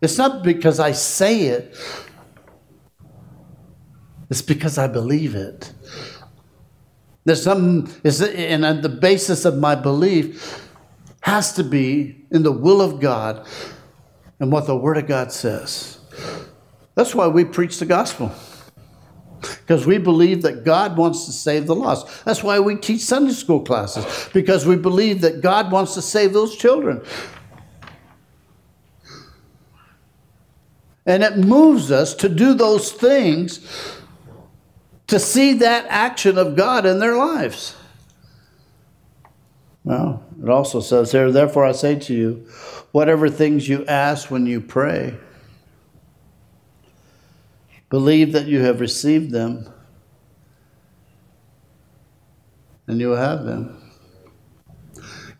It's 0.00 0.18
not 0.18 0.42
because 0.42 0.80
I 0.80 0.92
say 0.92 1.42
it, 1.42 1.76
it's 4.34 4.42
because 4.42 4.78
I 4.78 4.88
believe 4.88 5.36
it. 5.36 5.72
There's 7.24 7.44
some, 7.44 7.88
and 8.02 8.82
the 8.82 8.88
basis 8.88 9.44
of 9.44 9.58
my 9.58 9.76
belief 9.76 10.68
has 11.20 11.52
to 11.52 11.62
be 11.62 12.26
in 12.32 12.42
the 12.42 12.50
will 12.50 12.82
of 12.82 12.98
God 12.98 13.46
and 14.40 14.50
what 14.50 14.66
the 14.66 14.76
Word 14.76 14.96
of 14.96 15.06
God 15.06 15.30
says. 15.30 16.00
That's 16.96 17.14
why 17.14 17.28
we 17.28 17.44
preach 17.44 17.78
the 17.78 17.86
gospel. 17.86 18.32
Because 19.68 19.86
we 19.86 19.98
believe 19.98 20.42
that 20.42 20.64
God 20.64 20.96
wants 20.96 21.26
to 21.26 21.32
save 21.32 21.68
the 21.68 21.76
lost. 21.76 22.24
That's 22.24 22.42
why 22.42 22.58
we 22.58 22.74
teach 22.74 23.02
Sunday 23.02 23.34
school 23.34 23.60
classes, 23.60 24.04
because 24.32 24.66
we 24.66 24.74
believe 24.74 25.20
that 25.20 25.42
God 25.42 25.70
wants 25.70 25.94
to 25.94 26.02
save 26.02 26.32
those 26.32 26.56
children. 26.56 27.04
And 31.06 31.22
it 31.22 31.36
moves 31.36 31.92
us 31.92 32.14
to 32.14 32.28
do 32.28 32.52
those 32.52 32.90
things 32.90 33.60
to 35.06 35.18
see 35.18 35.54
that 35.54 35.86
action 35.88 36.38
of 36.38 36.56
God 36.56 36.86
in 36.86 36.98
their 36.98 37.16
lives. 37.16 37.76
Well, 39.84 40.24
it 40.42 40.48
also 40.48 40.80
says 40.80 41.12
here, 41.12 41.30
therefore 41.30 41.66
I 41.66 41.72
say 41.72 41.98
to 41.98 42.14
you, 42.14 42.46
whatever 42.92 43.28
things 43.28 43.68
you 43.68 43.84
ask 43.86 44.30
when 44.30 44.46
you 44.46 44.60
pray, 44.60 45.14
believe 47.90 48.32
that 48.32 48.46
you 48.46 48.60
have 48.60 48.80
received 48.80 49.30
them 49.30 49.68
and 52.86 52.98
you'll 52.98 53.16
have 53.16 53.44
them. 53.44 53.80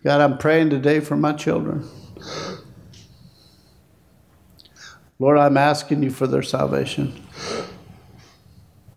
God, 0.02 0.20
I'm 0.20 0.36
praying 0.36 0.68
today 0.68 1.00
for 1.00 1.16
my 1.16 1.32
children. 1.32 1.88
Lord, 5.18 5.38
I'm 5.38 5.56
asking 5.56 6.02
you 6.02 6.10
for 6.10 6.26
their 6.26 6.42
salvation. 6.42 7.24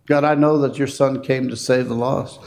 God, 0.08 0.24
I 0.24 0.36
know 0.36 0.58
that 0.60 0.78
your 0.78 0.88
son 0.88 1.22
came 1.22 1.50
to 1.50 1.56
save 1.56 1.90
the 1.90 1.96
lost. 1.96 2.40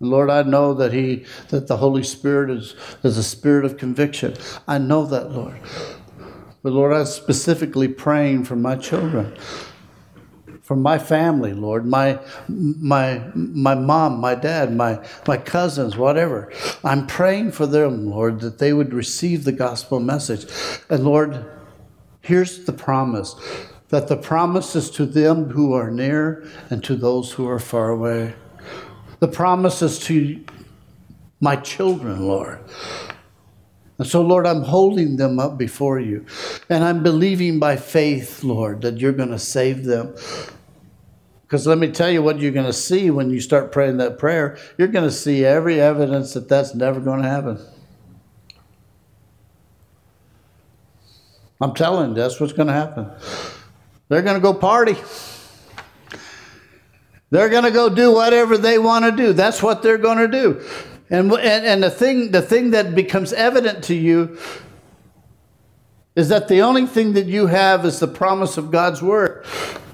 Lord, 0.00 0.28
I 0.28 0.42
know 0.42 0.74
that 0.74 0.92
He 0.92 1.24
that 1.48 1.68
the 1.68 1.76
Holy 1.76 2.02
Spirit 2.02 2.50
is, 2.50 2.74
is 3.04 3.16
a 3.16 3.22
spirit 3.22 3.64
of 3.64 3.78
conviction. 3.78 4.34
I 4.66 4.78
know 4.78 5.06
that, 5.06 5.30
Lord. 5.30 5.58
But 6.62 6.72
Lord, 6.72 6.92
I'm 6.92 7.06
specifically 7.06 7.86
praying 7.88 8.44
for 8.44 8.56
my 8.56 8.74
children, 8.74 9.36
for 10.62 10.74
my 10.74 10.98
family, 10.98 11.54
Lord, 11.54 11.86
my 11.86 12.18
my 12.48 13.22
my 13.34 13.76
mom, 13.76 14.20
my 14.20 14.34
dad, 14.34 14.74
my 14.74 15.04
my 15.28 15.36
cousins, 15.36 15.96
whatever. 15.96 16.52
I'm 16.82 17.06
praying 17.06 17.52
for 17.52 17.66
them, 17.66 18.10
Lord, 18.10 18.40
that 18.40 18.58
they 18.58 18.72
would 18.72 18.92
receive 18.92 19.44
the 19.44 19.52
gospel 19.52 20.00
message. 20.00 20.46
And 20.90 21.04
Lord, 21.04 21.44
here's 22.20 22.64
the 22.64 22.72
promise 22.72 23.36
that 23.92 24.08
the 24.08 24.16
promise 24.16 24.74
is 24.74 24.90
to 24.90 25.06
them 25.06 25.50
who 25.50 25.72
are 25.74 25.90
near 25.90 26.44
and 26.70 26.82
to 26.82 26.96
those 26.96 27.32
who 27.32 27.48
are 27.48 27.60
far 27.60 27.90
away 27.90 28.34
the 29.22 29.28
promises 29.28 30.00
to 30.00 30.44
my 31.38 31.54
children, 31.54 32.26
Lord. 32.26 32.58
And 33.96 34.04
so, 34.04 34.20
Lord, 34.20 34.48
I'm 34.48 34.62
holding 34.62 35.16
them 35.16 35.38
up 35.38 35.56
before 35.56 36.00
you. 36.00 36.26
And 36.68 36.82
I'm 36.82 37.04
believing 37.04 37.60
by 37.60 37.76
faith, 37.76 38.42
Lord, 38.42 38.80
that 38.80 38.98
you're 38.98 39.12
going 39.12 39.30
to 39.30 39.38
save 39.38 39.84
them. 39.84 40.16
Because 41.42 41.68
let 41.68 41.78
me 41.78 41.92
tell 41.92 42.10
you 42.10 42.20
what 42.20 42.40
you're 42.40 42.50
going 42.50 42.66
to 42.66 42.72
see 42.72 43.12
when 43.12 43.30
you 43.30 43.40
start 43.40 43.70
praying 43.70 43.98
that 43.98 44.18
prayer. 44.18 44.58
You're 44.76 44.88
going 44.88 45.08
to 45.08 45.14
see 45.14 45.44
every 45.44 45.80
evidence 45.80 46.34
that 46.34 46.48
that's 46.48 46.74
never 46.74 46.98
going 46.98 47.22
to 47.22 47.28
happen. 47.28 47.64
I'm 51.60 51.74
telling 51.74 52.08
you, 52.08 52.16
that's 52.16 52.40
what's 52.40 52.52
going 52.52 52.66
to 52.66 52.74
happen. 52.74 53.08
They're 54.08 54.22
going 54.22 54.36
to 54.36 54.40
go 54.40 54.52
party. 54.52 54.96
They're 57.30 57.48
going 57.48 57.64
to 57.64 57.70
go 57.70 57.88
do 57.88 58.12
whatever 58.12 58.58
they 58.58 58.78
want 58.78 59.06
to 59.06 59.12
do. 59.12 59.32
That's 59.32 59.62
what 59.62 59.82
they're 59.82 59.98
going 59.98 60.18
to 60.18 60.28
do. 60.28 60.62
And, 61.08 61.32
and, 61.32 61.66
and 61.66 61.82
the, 61.82 61.90
thing, 61.90 62.30
the 62.30 62.42
thing 62.42 62.70
that 62.72 62.94
becomes 62.94 63.32
evident 63.32 63.84
to 63.84 63.94
you 63.94 64.38
is 66.14 66.28
that 66.28 66.48
the 66.48 66.60
only 66.60 66.86
thing 66.86 67.14
that 67.14 67.26
you 67.26 67.46
have 67.46 67.86
is 67.86 68.00
the 68.00 68.08
promise 68.08 68.58
of 68.58 68.70
God's 68.70 69.02
word. 69.02 69.46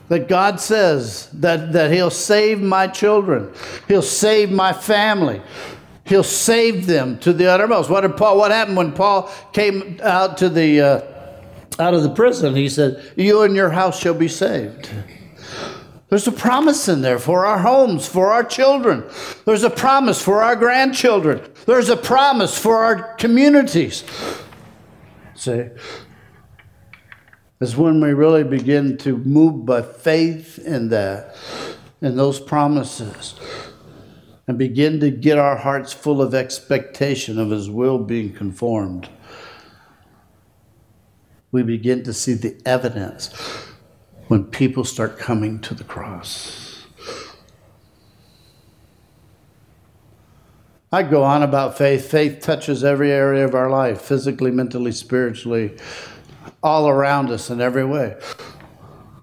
That 0.09 0.27
God 0.27 0.59
says 0.59 1.29
that, 1.35 1.73
that 1.75 1.93
He'll 1.93 2.11
save 2.11 2.61
my 2.61 2.87
children, 2.89 3.53
He'll 3.87 4.03
save 4.03 4.51
my 4.51 4.73
family. 4.73 5.43
He'll 6.05 6.25
save 6.25 6.87
them 6.87 7.19
to 7.19 7.35
the 7.35 7.51
uttermost. 7.51 7.91
What 7.91 8.01
did 8.01 8.17
Paul? 8.17 8.39
What 8.39 8.51
happened 8.51 8.79
when 8.79 8.93
Paul 8.93 9.31
came 9.53 10.01
out 10.03 10.39
to 10.39 10.49
the 10.49 10.81
uh, 10.81 11.01
out 11.79 11.95
of 11.95 12.03
the 12.03 12.11
prison? 12.11 12.55
He 12.55 12.69
said, 12.69 13.03
"You 13.17 13.43
and 13.43 13.55
your 13.55 13.71
house 13.71 13.99
shall 13.99 14.15
be 14.15 14.29
saved." 14.29 14.89
There's 16.09 16.27
a 16.27 16.33
promise 16.33 16.89
in 16.89 17.03
there 17.03 17.19
for 17.19 17.45
our 17.45 17.59
homes, 17.59 18.07
for 18.07 18.33
our 18.33 18.43
children. 18.43 19.05
There's 19.45 19.63
a 19.63 19.71
promise 19.71 20.23
for 20.23 20.43
our 20.43 20.57
grandchildren. 20.57 21.43
There's 21.67 21.91
a 21.91 21.99
promise 21.99 22.57
for 22.59 22.79
our 22.79 23.15
communities. 23.17 24.05
See? 25.35 25.67
Is 27.61 27.77
when 27.77 28.01
we 28.01 28.15
really 28.15 28.45
begin 28.45 28.97
to 28.99 29.19
move 29.19 29.67
by 29.67 29.83
faith 29.83 30.59
in 30.59 30.89
that, 30.89 31.37
in 32.01 32.17
those 32.17 32.41
promises, 32.41 33.35
and 34.47 34.57
begin 34.57 35.01
to 35.01 35.11
get 35.11 35.37
our 35.37 35.57
hearts 35.57 35.93
full 35.93 36.23
of 36.23 36.35
expectation 36.35 37.39
of 37.39 37.51
His 37.51 37.69
will 37.69 37.99
being 37.99 38.33
conformed. 38.33 39.11
We 41.51 41.63
begin 41.63 42.03
to 42.05 42.13
see 42.13 42.35
the 42.35 42.61
evidence 42.67 43.33
when 44.29 44.45
people 44.45 44.85
start 44.85 45.19
coming 45.19 45.61
to 45.61 45.75
the 45.75 45.85
cross. 45.85 46.85
I 50.91 51.03
go 51.03 51.23
on 51.23 51.43
about 51.43 51.77
faith. 51.77 52.11
Faith 52.11 52.41
touches 52.41 52.83
every 52.83 53.13
area 53.13 53.45
of 53.45 53.55
our 53.55 53.69
life 53.69 54.01
physically, 54.01 54.51
mentally, 54.51 54.93
spiritually, 54.93 55.77
all 56.63 56.89
around 56.89 57.31
us 57.31 57.51
in 57.51 57.61
every 57.61 57.85
way. 57.85 58.17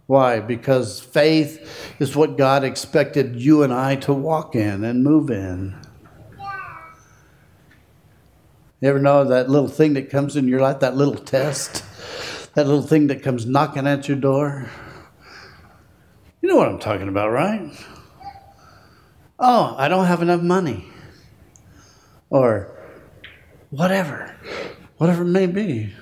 Why? 0.05 0.39
Because 0.39 0.99
faith 0.99 1.95
is 1.99 2.15
what 2.15 2.37
God 2.37 2.63
expected 2.63 3.35
you 3.35 3.63
and 3.63 3.73
I 3.73 3.95
to 3.97 4.13
walk 4.13 4.55
in 4.55 4.83
and 4.83 5.03
move 5.03 5.31
in. 5.31 5.75
You 8.81 8.89
ever 8.89 8.99
know 8.99 9.23
that 9.23 9.49
little 9.49 9.67
thing 9.67 9.93
that 9.93 10.11
comes 10.11 10.35
in 10.35 10.47
your 10.47 10.61
life, 10.61 10.81
that 10.81 10.95
little 10.95 11.15
test, 11.15 11.83
that 12.55 12.65
little 12.65 12.81
thing 12.81 13.07
that 13.07 13.21
comes 13.21 13.45
knocking 13.45 13.85
at 13.85 14.07
your 14.07 14.17
door? 14.17 14.69
You 16.41 16.49
know 16.49 16.55
what 16.55 16.69
I'm 16.69 16.79
talking 16.79 17.09
about, 17.09 17.31
right? 17.31 17.71
Oh, 19.37 19.75
I 19.77 19.87
don't 19.89 20.05
have 20.05 20.21
enough 20.21 20.41
money. 20.41 20.85
Or 22.29 22.71
whatever, 23.69 24.35
whatever 24.97 25.23
it 25.23 25.27
may 25.27 25.47
be. 25.47 25.93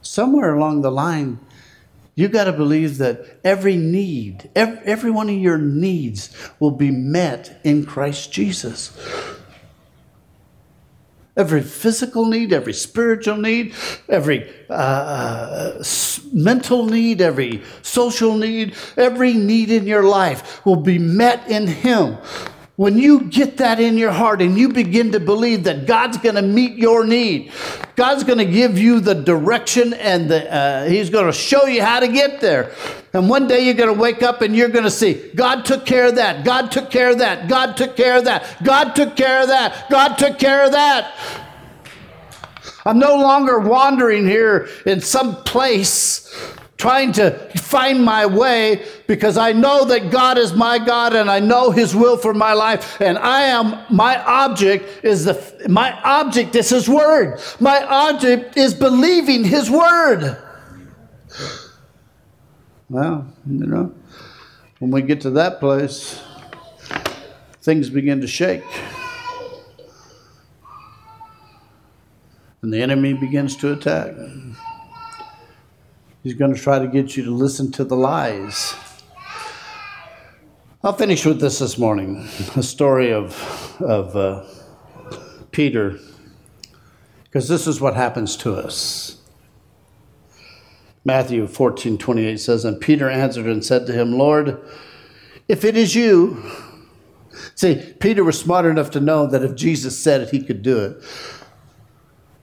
Somewhere 0.00 0.54
along 0.54 0.80
the 0.80 0.90
line, 0.90 1.38
you 2.14 2.28
got 2.28 2.44
to 2.44 2.52
believe 2.52 2.96
that 2.98 3.40
every 3.44 3.76
need, 3.76 4.48
every, 4.56 4.78
every 4.86 5.10
one 5.10 5.28
of 5.28 5.36
your 5.36 5.58
needs 5.58 6.34
will 6.58 6.70
be 6.70 6.90
met 6.90 7.60
in 7.62 7.84
Christ 7.84 8.32
Jesus 8.32 8.96
every 11.36 11.62
physical 11.62 12.26
need, 12.26 12.52
every 12.52 12.72
spiritual 12.72 13.36
need, 13.36 13.74
every 14.08 14.50
uh, 14.70 15.82
mental 16.32 16.86
need, 16.86 17.20
every 17.20 17.62
social 17.82 18.36
need, 18.36 18.74
every 18.96 19.34
need 19.34 19.70
in 19.70 19.86
your 19.86 20.02
life 20.02 20.64
will 20.64 20.76
be 20.76 20.98
met 20.98 21.48
in 21.48 21.66
Him. 21.66 22.16
When 22.76 22.98
you 22.98 23.22
get 23.22 23.56
that 23.56 23.80
in 23.80 23.96
your 23.96 24.12
heart 24.12 24.42
and 24.42 24.58
you 24.58 24.68
begin 24.68 25.12
to 25.12 25.20
believe 25.20 25.64
that 25.64 25.86
God's 25.86 26.18
going 26.18 26.34
to 26.34 26.42
meet 26.42 26.76
your 26.76 27.06
need, 27.06 27.50
God's 27.96 28.22
going 28.22 28.36
to 28.38 28.44
give 28.44 28.78
you 28.78 29.00
the 29.00 29.14
direction 29.14 29.94
and 29.94 30.30
the, 30.30 30.52
uh, 30.54 30.84
He's 30.84 31.08
going 31.08 31.24
to 31.24 31.32
show 31.32 31.64
you 31.64 31.82
how 31.82 32.00
to 32.00 32.08
get 32.08 32.42
there. 32.42 32.72
And 33.14 33.30
one 33.30 33.46
day 33.46 33.64
you're 33.64 33.72
going 33.72 33.94
to 33.94 33.98
wake 33.98 34.22
up 34.22 34.42
and 34.42 34.54
you're 34.54 34.68
going 34.68 34.84
to 34.84 34.90
see 34.90 35.30
God 35.34 35.64
took 35.64 35.86
care 35.86 36.08
of 36.08 36.16
that. 36.16 36.44
God 36.44 36.70
took 36.70 36.90
care 36.90 37.10
of 37.10 37.18
that. 37.18 37.48
God 37.48 37.78
took 37.78 37.96
care 37.96 38.18
of 38.18 38.26
that. 38.26 38.62
God 38.62 38.94
took 38.94 39.16
care 39.16 39.40
of 39.40 39.48
that. 39.48 39.88
God 39.88 40.16
took 40.18 40.38
care 40.38 40.66
of 40.66 40.72
that. 40.72 41.14
I'm 42.84 42.98
no 42.98 43.16
longer 43.16 43.58
wandering 43.58 44.26
here 44.26 44.68
in 44.84 45.00
some 45.00 45.42
place 45.44 46.30
trying 46.76 47.12
to 47.12 47.30
find 47.56 48.04
my 48.04 48.26
way 48.26 48.84
because 49.06 49.38
I 49.38 49.52
know 49.52 49.84
that 49.86 50.10
God 50.10 50.36
is 50.36 50.52
my 50.52 50.78
God 50.78 51.14
and 51.14 51.30
I 51.30 51.40
know 51.40 51.70
his 51.70 51.94
will 51.94 52.18
for 52.18 52.34
my 52.34 52.52
life 52.52 53.00
and 53.00 53.16
I 53.18 53.42
am 53.42 53.82
my 53.88 54.22
object 54.22 55.04
is 55.04 55.24
the 55.24 55.66
my 55.68 55.98
object 56.02 56.54
is 56.54 56.70
his 56.70 56.88
word. 56.88 57.40
My 57.60 57.84
object 57.84 58.56
is 58.56 58.74
believing 58.74 59.44
his 59.44 59.70
word. 59.70 60.36
Well, 62.88 63.26
you 63.46 63.66
know, 63.66 63.94
when 64.78 64.90
we 64.90 65.02
get 65.02 65.20
to 65.22 65.30
that 65.30 65.58
place, 65.58 66.22
things 67.62 67.90
begin 67.90 68.20
to 68.20 68.28
shake. 68.28 68.62
And 72.62 72.72
the 72.72 72.80
enemy 72.80 73.12
begins 73.12 73.56
to 73.58 73.72
attack. 73.72 74.14
He's 76.26 76.34
going 76.34 76.52
to 76.52 76.60
try 76.60 76.80
to 76.80 76.88
get 76.88 77.16
you 77.16 77.22
to 77.22 77.30
listen 77.30 77.70
to 77.70 77.84
the 77.84 77.94
lies. 77.94 78.74
I'll 80.82 80.92
finish 80.92 81.24
with 81.24 81.40
this 81.40 81.60
this 81.60 81.78
morning 81.78 82.26
a 82.56 82.64
story 82.64 83.12
of, 83.12 83.80
of 83.80 84.16
uh, 84.16 84.44
Peter, 85.52 86.00
because 87.22 87.46
this 87.46 87.68
is 87.68 87.80
what 87.80 87.94
happens 87.94 88.36
to 88.38 88.56
us. 88.56 89.20
Matthew 91.04 91.46
14 91.46 91.96
28 91.96 92.40
says, 92.40 92.64
And 92.64 92.80
Peter 92.80 93.08
answered 93.08 93.46
and 93.46 93.64
said 93.64 93.86
to 93.86 93.92
him, 93.92 94.18
Lord, 94.18 94.60
if 95.46 95.64
it 95.64 95.76
is 95.76 95.94
you, 95.94 96.42
see, 97.54 97.94
Peter 98.00 98.24
was 98.24 98.36
smart 98.36 98.66
enough 98.66 98.90
to 98.90 99.00
know 99.00 99.28
that 99.28 99.44
if 99.44 99.54
Jesus 99.54 99.96
said 99.96 100.22
it, 100.22 100.30
he 100.30 100.42
could 100.42 100.62
do 100.62 100.76
it. 100.86 101.04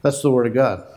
That's 0.03 0.21
the 0.21 0.31
Word 0.31 0.47
of 0.47 0.53
God. 0.53 0.87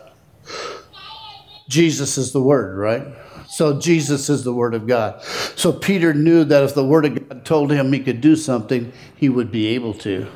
Jesus 1.69 2.19
is 2.19 2.33
the 2.33 2.43
Word, 2.43 2.77
right? 2.77 3.07
So 3.49 3.79
Jesus 3.79 4.29
is 4.29 4.45
the 4.45 4.53
Word 4.53 4.75
of 4.75 4.87
God. 4.87 5.23
So 5.57 5.73
Peter 5.73 6.13
knew 6.15 6.45
that 6.45 6.65
if 6.65 6.75
the 6.75 6.85
Word 6.85 7.05
of 7.05 7.29
God 7.29 7.45
told 7.45 7.71
him 7.71 7.93
he 7.93 8.01
could 8.01 8.21
do 8.21 8.37
something, 8.37 8.93
he 9.17 9.29
would 9.29 9.51
be 9.51 9.69
able 9.69 9.95
to. 9.95 10.27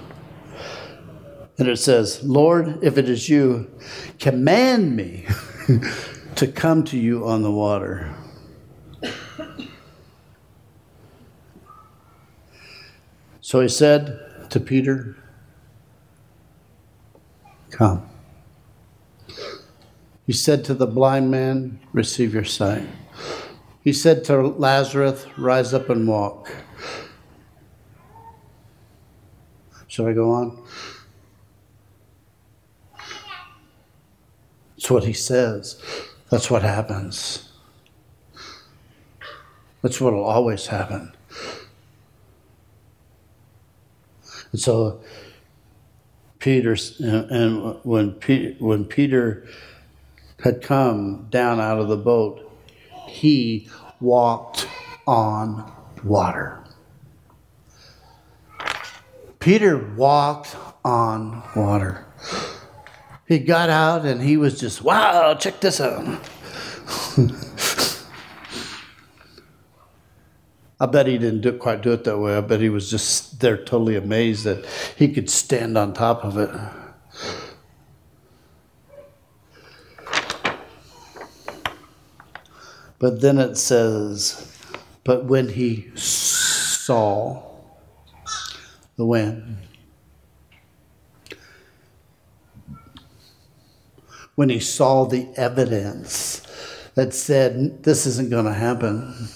And 1.59 1.69
it 1.69 1.79
says, 1.79 2.23
Lord, 2.23 2.79
if 2.83 2.97
it 2.97 3.09
is 3.09 3.29
you, 3.29 3.71
command 4.19 4.97
me 4.97 5.27
to 6.37 6.47
come 6.47 6.85
to 6.85 6.99
you 6.99 7.27
on 7.27 7.43
the 7.43 7.51
water. 7.51 8.15
So 13.41 13.61
he 13.61 13.69
said, 13.69 14.49
to 14.51 14.61
Peter, 14.61 15.17
Come. 17.71 18.10
He 20.31 20.35
said 20.35 20.65
to 20.67 20.75
the 20.75 20.87
blind 20.87 21.29
man, 21.29 21.81
Receive 21.93 22.33
your 22.33 22.45
sight. 22.45 22.87
He 23.83 23.93
said 23.93 24.23
to 24.27 24.41
Lazarus, 24.41 25.27
Rise 25.37 25.75
up 25.75 25.91
and 25.91 26.07
walk. 26.07 26.53
Shall 29.89 30.07
I 30.07 30.13
go 30.13 30.31
on? 30.31 30.63
That's 34.77 34.89
what 34.89 35.03
he 35.03 35.13
says. 35.13 35.83
That's 36.31 36.49
what 36.49 36.63
happens. 36.63 37.51
That's 39.83 40.01
what 40.01 40.13
will 40.13 40.23
always 40.23 40.69
happen. 40.69 41.13
And 44.53 44.61
so, 44.61 45.01
Peter, 46.39 46.77
and 47.01 47.81
when, 47.83 48.11
when 48.61 48.85
Peter 48.85 49.49
had 50.43 50.63
come 50.63 51.27
down 51.31 51.61
out 51.61 51.79
of 51.79 51.89
the 51.89 51.97
boat, 51.97 52.51
he 53.07 53.69
walked 54.01 54.69
on 55.07 55.71
water. 56.05 56.63
Peter 59.39 59.79
walked 59.97 60.57
on 60.85 61.43
water. 61.57 62.05
He 63.27 63.39
got 63.39 63.71
out 63.71 64.05
and 64.05 64.21
he 64.21 64.37
was 64.37 64.59
just, 64.61 64.83
wow, 64.83 65.35
check 65.35 65.61
this 65.61 65.81
out. 65.81 66.05
I 70.83 70.87
bet 70.87 71.07
he 71.07 71.19
didn't 71.19 71.43
do, 71.43 71.53
quite 71.53 71.83
do 71.83 71.93
it 71.93 72.05
that 72.05 72.19
way. 72.19 72.37
I 72.37 72.41
bet 72.41 72.61
he 72.61 72.71
was 72.71 72.91
just 72.91 73.41
there 73.41 73.57
totally 73.57 73.97
amazed 73.97 74.45
that 74.45 74.65
he 74.97 75.13
could 75.13 75.29
stand 75.29 75.77
on 75.77 75.93
top 75.93 76.25
of 76.25 76.39
it. 76.39 76.51
But 83.01 83.23
then 83.23 83.39
it 83.39 83.57
says, 83.57 84.47
but 85.05 85.25
when 85.25 85.49
he 85.49 85.91
saw 85.97 87.43
the 88.97 89.07
wind, 89.07 89.57
when 94.35 94.51
he 94.51 94.61
saw 94.61 95.07
the 95.07 95.29
evidence 95.37 96.43
that 96.95 97.15
said, 97.15 97.83
this 97.85 98.05
isn't 98.05 98.29
going 98.29 98.45
to 98.45 98.53
happen. 98.53 99.29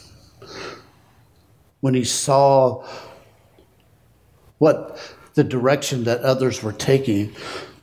When 1.80 1.94
he 1.94 2.04
saw 2.04 2.86
what 4.58 4.98
the 5.32 5.44
direction 5.44 6.04
that 6.04 6.20
others 6.20 6.62
were 6.62 6.72
taking, 6.72 7.34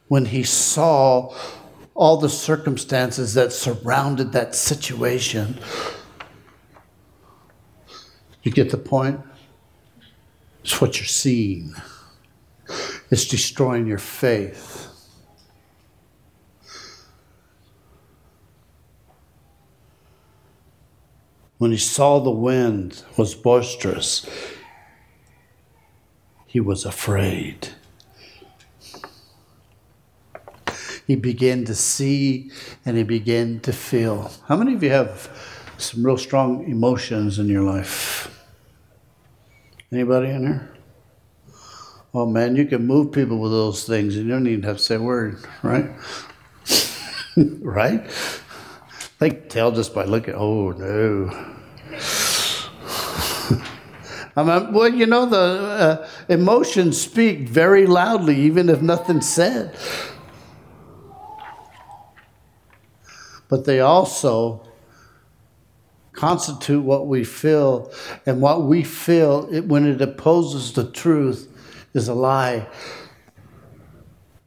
when 0.08 0.26
he 0.26 0.44
saw 0.44 1.34
all 1.94 2.18
the 2.18 2.30
circumstances 2.30 3.34
that 3.34 3.52
surrounded 3.52 4.32
that 4.32 4.56
situation. 4.56 5.60
You 8.44 8.52
get 8.52 8.72
the 8.72 8.78
point? 8.78 9.20
It's 10.64 10.80
what 10.80 10.98
you're 10.98 11.06
seeing. 11.06 11.74
It's 13.10 13.26
destroying 13.26 13.88
your 13.88 13.98
faith. 13.98 14.82
when 21.62 21.70
he 21.70 21.78
saw 21.78 22.20
the 22.20 22.32
wind 22.32 23.04
was 23.18 23.36
boisterous, 23.36 24.26
he 26.48 26.60
was 26.60 26.86
afraid. 26.86 27.70
He 31.12 31.18
began 31.18 31.66
to 31.66 31.76
see 31.76 32.52
and 32.86 32.96
he 32.96 33.04
began 33.04 33.60
to 33.68 33.74
feel. 33.74 34.32
How 34.48 34.56
many 34.56 34.76
of 34.76 34.82
you 34.82 34.92
have 34.92 35.28
some 35.78 36.06
real 36.06 36.16
strong 36.16 36.64
emotions 36.72 37.38
in 37.38 37.50
your 37.50 37.64
life? 37.64 38.32
Anybody 39.92 40.30
in 40.30 40.44
here? 40.44 40.72
Oh 42.14 42.26
man, 42.26 42.56
you 42.56 42.66
can 42.66 42.88
move 42.88 43.12
people 43.12 43.40
with 43.40 43.52
those 43.52 43.84
things 43.84 44.16
and 44.16 44.26
you 44.26 44.32
don't 44.32 44.48
even 44.48 44.64
have 44.64 44.78
to 44.78 44.84
say 44.84 44.96
a 44.96 45.02
word, 45.02 45.44
right? 45.64 45.90
right? 47.60 48.10
They 49.20 49.32
can 49.32 49.50
tell 49.50 49.74
just 49.74 49.94
by 49.94 50.06
looking, 50.06 50.36
oh 50.36 50.72
no. 50.72 51.30
I 54.38 54.44
mean, 54.44 54.72
well, 54.72 54.88
you 54.88 55.08
know, 55.08 55.26
the 55.26 55.38
uh, 55.38 56.08
emotions 56.30 57.02
speak 57.02 57.50
very 57.50 57.86
loudly, 57.86 58.38
even 58.38 58.70
if 58.70 58.82
nothing's 58.82 59.28
said. 59.28 59.76
But 63.52 63.66
they 63.66 63.82
also 63.82 64.66
constitute 66.14 66.84
what 66.84 67.08
we 67.08 67.26
feel, 67.26 67.92
and 68.26 68.42
what 68.42 68.64
we 68.64 68.82
feel 68.82 69.50
it, 69.52 69.68
when 69.68 69.86
it 69.86 70.02
opposes 70.02 70.72
the 70.72 70.90
truth 70.90 71.50
is 71.94 72.08
a 72.08 72.14
lie. 72.14 72.66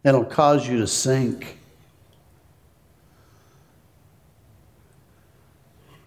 It'll 0.04 0.24
cause 0.24 0.66
you 0.66 0.78
to 0.78 0.86
sink. 0.86 1.58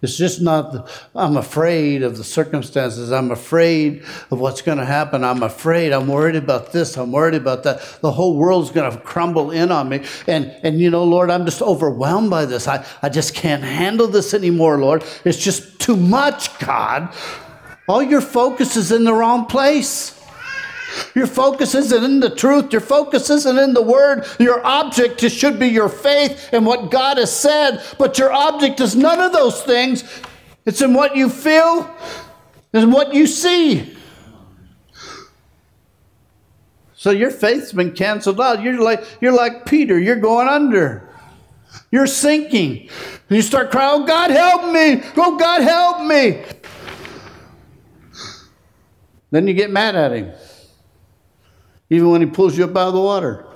It's 0.00 0.16
just 0.16 0.40
not, 0.40 0.88
I'm 1.14 1.36
afraid 1.36 2.02
of 2.02 2.16
the 2.16 2.24
circumstances. 2.24 3.10
I'm 3.10 3.30
afraid 3.30 4.04
of 4.30 4.38
what's 4.38 4.62
going 4.62 4.78
to 4.78 4.84
happen. 4.84 5.24
I'm 5.24 5.42
afraid. 5.42 5.92
I'm 5.92 6.06
worried 6.06 6.36
about 6.36 6.72
this. 6.72 6.96
I'm 6.96 7.10
worried 7.10 7.34
about 7.34 7.64
that. 7.64 7.80
The 8.00 8.12
whole 8.12 8.36
world's 8.36 8.70
going 8.70 8.90
to 8.90 8.98
crumble 9.00 9.50
in 9.50 9.72
on 9.72 9.88
me. 9.88 10.04
And, 10.26 10.54
and 10.62 10.80
you 10.80 10.90
know, 10.90 11.04
Lord, 11.04 11.30
I'm 11.30 11.44
just 11.44 11.62
overwhelmed 11.62 12.30
by 12.30 12.44
this. 12.44 12.68
I, 12.68 12.84
I 13.02 13.08
just 13.08 13.34
can't 13.34 13.62
handle 13.62 14.06
this 14.06 14.34
anymore, 14.34 14.78
Lord. 14.78 15.04
It's 15.24 15.38
just 15.38 15.80
too 15.80 15.96
much, 15.96 16.56
God. 16.58 17.12
All 17.88 18.02
your 18.02 18.20
focus 18.20 18.76
is 18.76 18.92
in 18.92 19.04
the 19.04 19.14
wrong 19.14 19.46
place. 19.46 20.17
Your 21.14 21.26
focus 21.26 21.74
isn't 21.74 22.04
in 22.04 22.20
the 22.20 22.30
truth. 22.30 22.72
Your 22.72 22.80
focus 22.80 23.30
isn't 23.30 23.58
in 23.58 23.74
the 23.74 23.82
word. 23.82 24.26
Your 24.38 24.64
object 24.64 25.20
should 25.20 25.58
be 25.58 25.68
your 25.68 25.88
faith 25.88 26.50
and 26.52 26.64
what 26.64 26.90
God 26.90 27.18
has 27.18 27.34
said, 27.34 27.82
but 27.98 28.18
your 28.18 28.32
object 28.32 28.80
is 28.80 28.96
none 28.96 29.20
of 29.20 29.32
those 29.32 29.62
things. 29.62 30.04
It's 30.64 30.82
in 30.82 30.94
what 30.94 31.16
you 31.16 31.28
feel 31.28 31.88
and 32.72 32.92
what 32.92 33.14
you 33.14 33.26
see. 33.26 33.96
So 36.94 37.10
your 37.10 37.30
faith's 37.30 37.72
been 37.72 37.92
canceled 37.92 38.40
out. 38.40 38.62
You're 38.62 38.82
like, 38.82 39.04
you're 39.20 39.32
like 39.32 39.66
Peter, 39.66 39.98
you're 39.98 40.16
going 40.16 40.48
under. 40.48 41.08
You're 41.90 42.06
sinking. 42.06 42.88
And 43.28 43.36
You 43.36 43.42
start 43.42 43.70
crying, 43.70 44.02
Oh, 44.02 44.06
God, 44.06 44.30
help 44.30 44.72
me. 44.72 45.02
Oh, 45.16 45.38
God, 45.38 45.62
help 45.62 46.06
me. 46.06 46.42
Then 49.30 49.46
you 49.46 49.54
get 49.54 49.70
mad 49.70 49.94
at 49.94 50.12
him 50.12 50.32
even 51.90 52.10
when 52.10 52.20
He 52.20 52.26
pulls 52.26 52.56
you 52.56 52.64
up 52.64 52.76
out 52.76 52.88
of 52.88 52.94
the 52.94 53.00
water. 53.00 53.46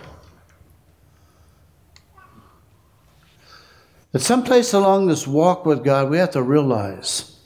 But 4.13 4.21
someplace 4.21 4.73
along 4.75 5.07
this 5.07 5.27
walk 5.27 5.65
with 5.65 5.85
God, 5.85 6.11
we 6.11 6.19
have 6.19 6.33
to 6.33 6.43
realize 6.43 7.39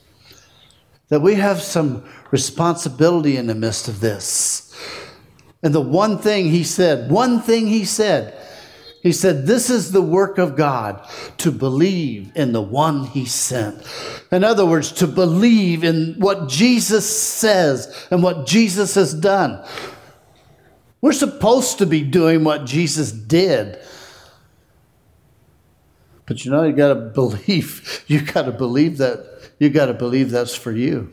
that 1.08 1.20
we 1.20 1.36
have 1.36 1.62
some 1.62 2.04
responsibility 2.32 3.36
in 3.36 3.46
the 3.46 3.54
midst 3.54 3.86
of 3.86 4.00
this. 4.00 4.74
And 5.62 5.72
the 5.74 5.80
one 5.80 6.18
thing 6.18 6.46
He 6.46 6.64
said, 6.64 7.10
one 7.10 7.40
thing 7.40 7.68
He 7.68 7.84
said, 7.84 8.36
he 9.06 9.12
said, 9.12 9.46
This 9.46 9.70
is 9.70 9.92
the 9.92 10.02
work 10.02 10.36
of 10.36 10.56
God, 10.56 11.08
to 11.38 11.52
believe 11.52 12.32
in 12.34 12.50
the 12.50 12.60
one 12.60 13.04
He 13.06 13.24
sent. 13.24 13.86
In 14.32 14.42
other 14.42 14.66
words, 14.66 14.90
to 14.94 15.06
believe 15.06 15.84
in 15.84 16.16
what 16.18 16.48
Jesus 16.48 17.08
says 17.08 18.08
and 18.10 18.20
what 18.20 18.48
Jesus 18.48 18.96
has 18.96 19.14
done. 19.14 19.64
We're 21.00 21.12
supposed 21.12 21.78
to 21.78 21.86
be 21.86 22.02
doing 22.02 22.44
what 22.44 22.64
Jesus 22.64 23.12
did. 23.12 23.78
But 26.26 26.44
you 26.44 26.50
know, 26.50 26.64
you 26.64 26.72
got 26.72 26.88
to 26.88 26.94
believe, 27.14 28.04
you 28.06 28.20
got 28.20 28.42
to 28.42 28.52
believe 28.52 28.98
that, 28.98 29.52
you 29.58 29.70
got 29.70 29.86
to 29.86 29.94
believe 29.94 30.30
that's 30.30 30.54
for 30.54 30.72
you. 30.72 31.12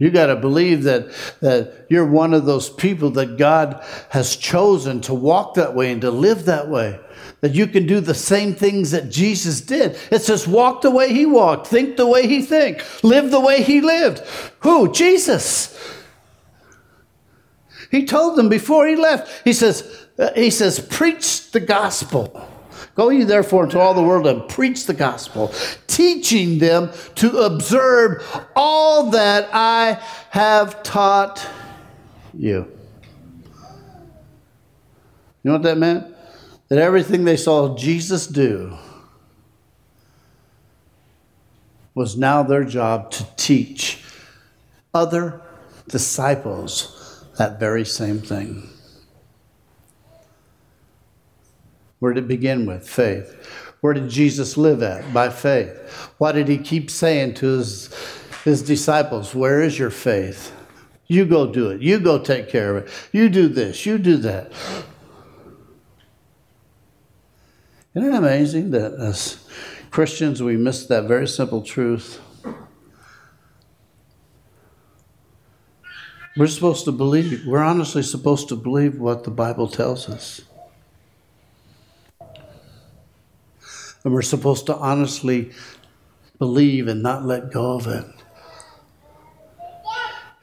You 0.00 0.10
got 0.10 0.26
to 0.26 0.36
believe 0.36 0.84
that, 0.84 1.12
that 1.40 1.84
you're 1.90 2.06
one 2.06 2.32
of 2.32 2.46
those 2.46 2.70
people 2.70 3.10
that 3.10 3.36
God 3.36 3.84
has 4.08 4.34
chosen 4.34 5.02
to 5.02 5.12
walk 5.12 5.54
that 5.54 5.74
way 5.74 5.92
and 5.92 6.00
to 6.00 6.10
live 6.10 6.46
that 6.46 6.70
way. 6.70 6.98
That 7.42 7.54
you 7.54 7.66
can 7.66 7.86
do 7.86 8.00
the 8.00 8.14
same 8.14 8.54
things 8.54 8.92
that 8.92 9.10
Jesus 9.10 9.60
did. 9.60 9.98
It 10.10 10.22
says, 10.22 10.48
walk 10.48 10.80
the 10.80 10.90
way 10.90 11.12
he 11.12 11.26
walked, 11.26 11.66
think 11.66 11.98
the 11.98 12.06
way 12.06 12.26
he 12.26 12.40
think, 12.40 12.82
live 13.04 13.30
the 13.30 13.40
way 13.40 13.62
he 13.62 13.82
lived. 13.82 14.20
Who? 14.60 14.90
Jesus. 14.90 15.78
He 17.90 18.04
told 18.04 18.36
them 18.36 18.48
before 18.48 18.86
he 18.86 18.94
left, 18.96 19.42
he 19.44 19.52
says, 19.52 20.06
uh, 20.18 20.30
he 20.34 20.50
says, 20.50 20.78
preach 20.78 21.50
the 21.50 21.60
gospel. 21.60 22.48
Go 22.94 23.08
ye 23.10 23.24
therefore 23.24 23.64
into 23.64 23.78
all 23.78 23.94
the 23.94 24.02
world 24.02 24.26
and 24.26 24.48
preach 24.48 24.86
the 24.86 24.94
gospel, 24.94 25.52
teaching 25.86 26.58
them 26.58 26.90
to 27.16 27.38
observe 27.38 28.22
all 28.54 29.10
that 29.10 29.48
I 29.52 30.00
have 30.30 30.82
taught 30.82 31.46
you. 32.32 32.70
You 35.42 35.48
know 35.48 35.52
what 35.52 35.62
that 35.62 35.78
meant? 35.78 36.14
That 36.68 36.78
everything 36.78 37.24
they 37.24 37.36
saw 37.36 37.76
Jesus 37.76 38.26
do 38.26 38.76
was 41.94 42.16
now 42.16 42.42
their 42.42 42.64
job 42.64 43.10
to 43.12 43.26
teach 43.36 44.02
other 44.94 45.40
disciples 45.88 46.99
that 47.40 47.58
very 47.58 47.86
same 47.86 48.18
thing. 48.18 48.68
Where 51.98 52.12
did 52.12 52.24
it 52.24 52.28
begin 52.28 52.66
with? 52.66 52.86
Faith. 52.86 53.46
Where 53.80 53.94
did 53.94 54.10
Jesus 54.10 54.58
live 54.58 54.82
at? 54.82 55.10
By 55.14 55.30
faith. 55.30 56.12
Why 56.18 56.32
did 56.32 56.48
he 56.48 56.58
keep 56.58 56.90
saying 56.90 57.32
to 57.36 57.46
his, 57.46 57.94
his 58.44 58.60
disciples, 58.60 59.34
Where 59.34 59.62
is 59.62 59.78
your 59.78 59.88
faith? 59.88 60.54
You 61.06 61.24
go 61.24 61.50
do 61.50 61.70
it. 61.70 61.80
You 61.80 61.98
go 61.98 62.18
take 62.18 62.50
care 62.50 62.76
of 62.76 62.84
it. 62.84 62.92
You 63.10 63.30
do 63.30 63.48
this. 63.48 63.86
You 63.86 63.96
do 63.96 64.18
that. 64.18 64.52
Isn't 67.94 68.12
it 68.12 68.14
amazing 68.14 68.70
that 68.72 68.92
as 68.92 69.48
Christians 69.90 70.42
we 70.42 70.58
miss 70.58 70.84
that 70.88 71.04
very 71.04 71.26
simple 71.26 71.62
truth? 71.62 72.20
We're 76.36 76.46
supposed 76.46 76.84
to 76.84 76.92
believe, 76.92 77.44
we're 77.46 77.62
honestly 77.62 78.02
supposed 78.02 78.48
to 78.48 78.56
believe 78.56 78.98
what 78.98 79.24
the 79.24 79.30
Bible 79.30 79.66
tells 79.66 80.08
us. 80.08 80.42
And 84.04 84.14
we're 84.14 84.22
supposed 84.22 84.66
to 84.66 84.76
honestly 84.76 85.50
believe 86.38 86.88
and 86.88 87.02
not 87.02 87.24
let 87.24 87.50
go 87.50 87.72
of 87.72 87.86
it. 87.86 88.04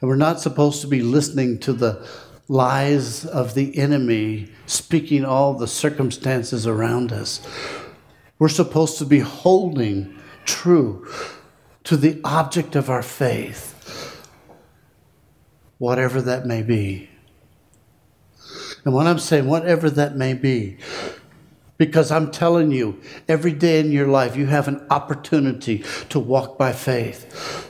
And 0.00 0.08
we're 0.08 0.16
not 0.16 0.40
supposed 0.40 0.80
to 0.82 0.86
be 0.86 1.02
listening 1.02 1.58
to 1.60 1.72
the 1.72 2.06
lies 2.48 3.24
of 3.24 3.54
the 3.54 3.76
enemy 3.76 4.50
speaking 4.66 5.24
all 5.24 5.54
the 5.54 5.66
circumstances 5.66 6.66
around 6.66 7.12
us. 7.12 7.40
We're 8.38 8.48
supposed 8.48 8.98
to 8.98 9.04
be 9.04 9.18
holding 9.18 10.16
true 10.44 11.06
to 11.84 11.96
the 11.96 12.20
object 12.24 12.76
of 12.76 12.88
our 12.88 13.02
faith, 13.02 13.77
whatever 15.78 16.20
that 16.22 16.46
may 16.46 16.62
be. 16.62 17.08
And 18.84 18.94
when 18.94 19.06
I'm 19.06 19.18
saying 19.18 19.46
whatever 19.46 19.90
that 19.90 20.16
may 20.16 20.34
be, 20.34 20.78
because 21.76 22.10
I'm 22.10 22.30
telling 22.30 22.72
you, 22.72 23.00
every 23.28 23.52
day 23.52 23.80
in 23.80 23.92
your 23.92 24.08
life, 24.08 24.36
you 24.36 24.46
have 24.46 24.66
an 24.66 24.84
opportunity 24.90 25.84
to 26.08 26.18
walk 26.18 26.58
by 26.58 26.72
faith. 26.72 27.67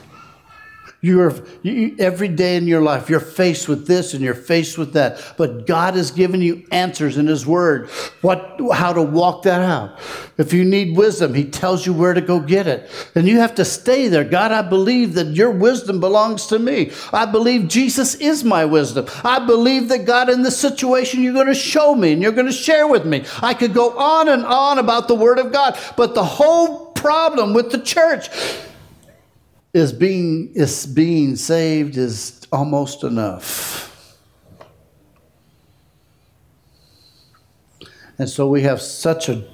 You're 1.01 1.33
you, 1.63 1.95
every 1.97 2.27
day 2.27 2.57
in 2.57 2.67
your 2.67 2.81
life, 2.81 3.09
you're 3.09 3.21
faced 3.21 3.69
with 3.69 3.87
this 3.87 4.13
and 4.13 4.21
you're 4.21 4.33
faced 4.33 4.77
with 4.77 4.93
that. 4.93 5.35
But 5.37 5.65
God 5.65 5.93
has 5.93 6.11
given 6.11 6.41
you 6.41 6.65
answers 6.73 7.17
in 7.17 7.25
His 7.25 7.47
Word, 7.47 7.87
what, 8.21 8.59
how 8.73 8.91
to 8.91 9.01
walk 9.01 9.43
that 9.43 9.61
out. 9.61 9.97
If 10.37 10.51
you 10.51 10.65
need 10.65 10.97
wisdom, 10.97 11.33
He 11.33 11.45
tells 11.45 11.85
you 11.85 11.93
where 11.93 12.13
to 12.13 12.19
go 12.19 12.41
get 12.41 12.67
it. 12.67 12.91
And 13.15 13.29
you 13.29 13.39
have 13.39 13.55
to 13.55 13.65
stay 13.65 14.09
there. 14.09 14.25
God, 14.25 14.51
I 14.51 14.61
believe 14.61 15.13
that 15.13 15.27
your 15.27 15.51
wisdom 15.51 16.01
belongs 16.01 16.47
to 16.47 16.59
me. 16.59 16.91
I 17.13 17.25
believe 17.25 17.69
Jesus 17.69 18.15
is 18.15 18.43
my 18.43 18.65
wisdom. 18.65 19.05
I 19.23 19.39
believe 19.45 19.87
that 19.89 20.05
God, 20.05 20.29
in 20.29 20.43
this 20.43 20.59
situation, 20.59 21.23
you're 21.23 21.33
going 21.33 21.47
to 21.47 21.55
show 21.55 21.95
me 21.95 22.11
and 22.11 22.21
you're 22.21 22.33
going 22.33 22.45
to 22.45 22.51
share 22.51 22.87
with 22.87 23.05
me. 23.05 23.23
I 23.41 23.53
could 23.53 23.73
go 23.73 23.97
on 23.97 24.27
and 24.27 24.43
on 24.43 24.79
about 24.79 25.07
the 25.07 25.15
Word 25.15 25.39
of 25.39 25.53
God, 25.53 25.79
but 25.95 26.13
the 26.13 26.25
whole 26.25 26.87
problem 26.91 27.53
with 27.53 27.71
the 27.71 27.79
church 27.79 28.27
is 29.73 29.93
being 29.93 30.51
is 30.55 30.85
being 30.85 31.35
saved 31.35 31.97
is 31.97 32.41
almost 32.51 33.03
enough. 33.03 34.17
And 38.17 38.29
so 38.29 38.49
we 38.49 38.63
have 38.63 38.81
such 38.81 39.29
a 39.29 39.47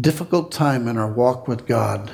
difficult 0.00 0.50
time 0.50 0.88
in 0.88 0.98
our 0.98 1.10
walk 1.10 1.46
with 1.46 1.66
God 1.66 2.10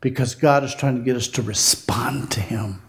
because 0.00 0.34
God 0.34 0.62
is 0.64 0.74
trying 0.74 0.96
to 0.96 1.02
get 1.02 1.16
us 1.16 1.28
to 1.28 1.42
respond 1.42 2.30
to 2.32 2.40
Him. 2.40 2.82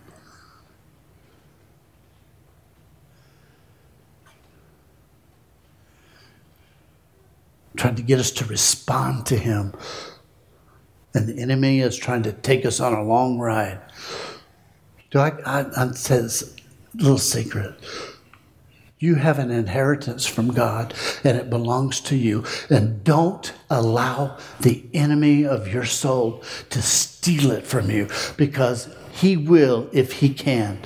Trying 7.78 7.96
to 7.96 8.02
get 8.02 8.20
us 8.20 8.32
to 8.32 8.46
respond 8.46 9.26
to 9.28 9.38
Him 9.38 9.74
and 11.14 11.28
the 11.28 11.40
enemy 11.40 11.80
is 11.80 11.98
trying 11.98 12.24
to 12.24 12.34
take 12.34 12.66
us 12.66 12.80
on 12.80 12.94
a 12.94 13.04
long 13.04 13.38
ride. 13.38 13.80
Do 15.10 15.20
I, 15.20 15.32
I, 15.46 15.66
I 15.76 15.92
little 16.96 17.18
secret. 17.18 17.76
You 19.00 19.16
have 19.16 19.40
an 19.40 19.50
inheritance 19.50 20.28
from 20.28 20.54
God 20.54 20.94
and 21.24 21.38
it 21.38 21.50
belongs 21.50 22.00
to 22.02 22.16
you. 22.16 22.46
And 22.70 23.04
don't 23.04 23.52
allow 23.70 24.38
the 24.60 24.86
enemy 24.94 25.44
of 25.46 25.68
your 25.68 25.86
soul 25.86 26.44
to 26.70 26.82
steal 26.82 27.52
it 27.52 27.66
from 27.66 27.90
you 27.90 28.10
because 28.38 28.94
he 29.12 29.38
will 29.38 29.90
if 29.92 30.14
he 30.14 30.30
can. 30.34 30.80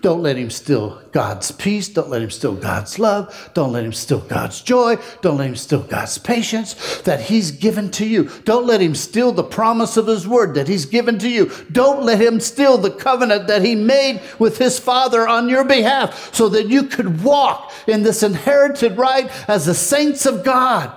Don't 0.00 0.22
let 0.22 0.36
him 0.36 0.50
steal 0.50 1.02
God's 1.12 1.50
peace. 1.50 1.88
Don't 1.88 2.08
let 2.08 2.22
him 2.22 2.30
steal 2.30 2.54
God's 2.54 2.98
love. 2.98 3.50
Don't 3.54 3.72
let 3.72 3.84
him 3.84 3.92
steal 3.92 4.20
God's 4.20 4.60
joy. 4.62 4.96
Don't 5.20 5.38
let 5.38 5.48
him 5.48 5.56
steal 5.56 5.82
God's 5.82 6.18
patience 6.18 7.00
that 7.02 7.20
he's 7.20 7.50
given 7.50 7.90
to 7.92 8.06
you. 8.06 8.30
Don't 8.44 8.66
let 8.66 8.80
him 8.80 8.94
steal 8.94 9.32
the 9.32 9.42
promise 9.42 9.96
of 9.96 10.06
his 10.06 10.26
word 10.26 10.54
that 10.54 10.68
he's 10.68 10.86
given 10.86 11.18
to 11.18 11.28
you. 11.28 11.50
Don't 11.72 12.02
let 12.02 12.20
him 12.20 12.40
steal 12.40 12.78
the 12.78 12.90
covenant 12.90 13.46
that 13.48 13.64
he 13.64 13.74
made 13.74 14.20
with 14.38 14.58
his 14.58 14.78
father 14.78 15.26
on 15.26 15.48
your 15.48 15.64
behalf 15.64 16.34
so 16.34 16.48
that 16.50 16.68
you 16.68 16.84
could 16.84 17.22
walk 17.22 17.72
in 17.86 18.02
this 18.02 18.22
inherited 18.22 18.96
right 18.96 19.30
as 19.48 19.66
the 19.66 19.74
saints 19.74 20.26
of 20.26 20.44
God. 20.44 20.92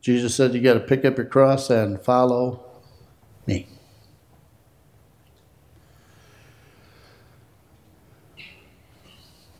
Jesus 0.00 0.34
said 0.34 0.54
you 0.54 0.62
got 0.62 0.74
to 0.74 0.80
pick 0.80 1.04
up 1.04 1.18
your 1.18 1.26
cross 1.26 1.68
and 1.68 2.00
follow 2.00 2.69
me. 3.46 3.66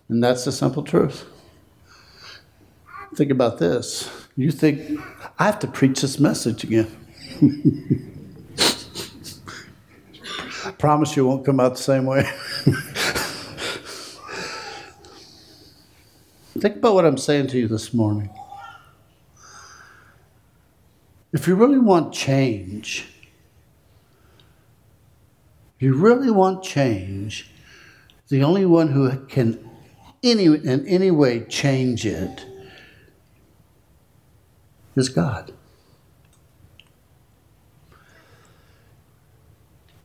And 0.08 0.22
that's 0.22 0.44
the 0.44 0.52
simple 0.52 0.82
truth. 0.82 1.24
Think 3.14 3.30
about 3.30 3.58
this. 3.58 4.10
You 4.36 4.50
think, 4.50 5.00
I 5.38 5.46
have 5.46 5.58
to 5.60 5.68
preach 5.68 6.00
this 6.00 6.18
message 6.18 6.64
again. 6.64 6.88
I 10.64 10.70
promise 10.72 11.16
you 11.16 11.26
won't 11.26 11.44
come 11.44 11.60
out 11.60 11.76
the 11.76 11.82
same 11.82 12.06
way. 12.06 12.22
think 16.58 16.76
about 16.76 16.94
what 16.94 17.04
I'm 17.04 17.18
saying 17.18 17.46
to 17.48 17.58
you 17.58 17.68
this 17.68 17.94
morning. 17.94 18.30
If 21.32 21.46
you 21.46 21.54
really 21.54 21.78
want 21.78 22.12
change, 22.12 23.09
you 25.80 25.94
really 25.94 26.30
want 26.30 26.62
change, 26.62 27.50
the 28.28 28.44
only 28.44 28.66
one 28.66 28.88
who 28.88 29.10
can 29.26 29.58
any, 30.22 30.44
in 30.44 30.86
any 30.86 31.10
way 31.10 31.40
change 31.40 32.04
it 32.06 32.46
is 34.94 35.08
God. 35.08 35.52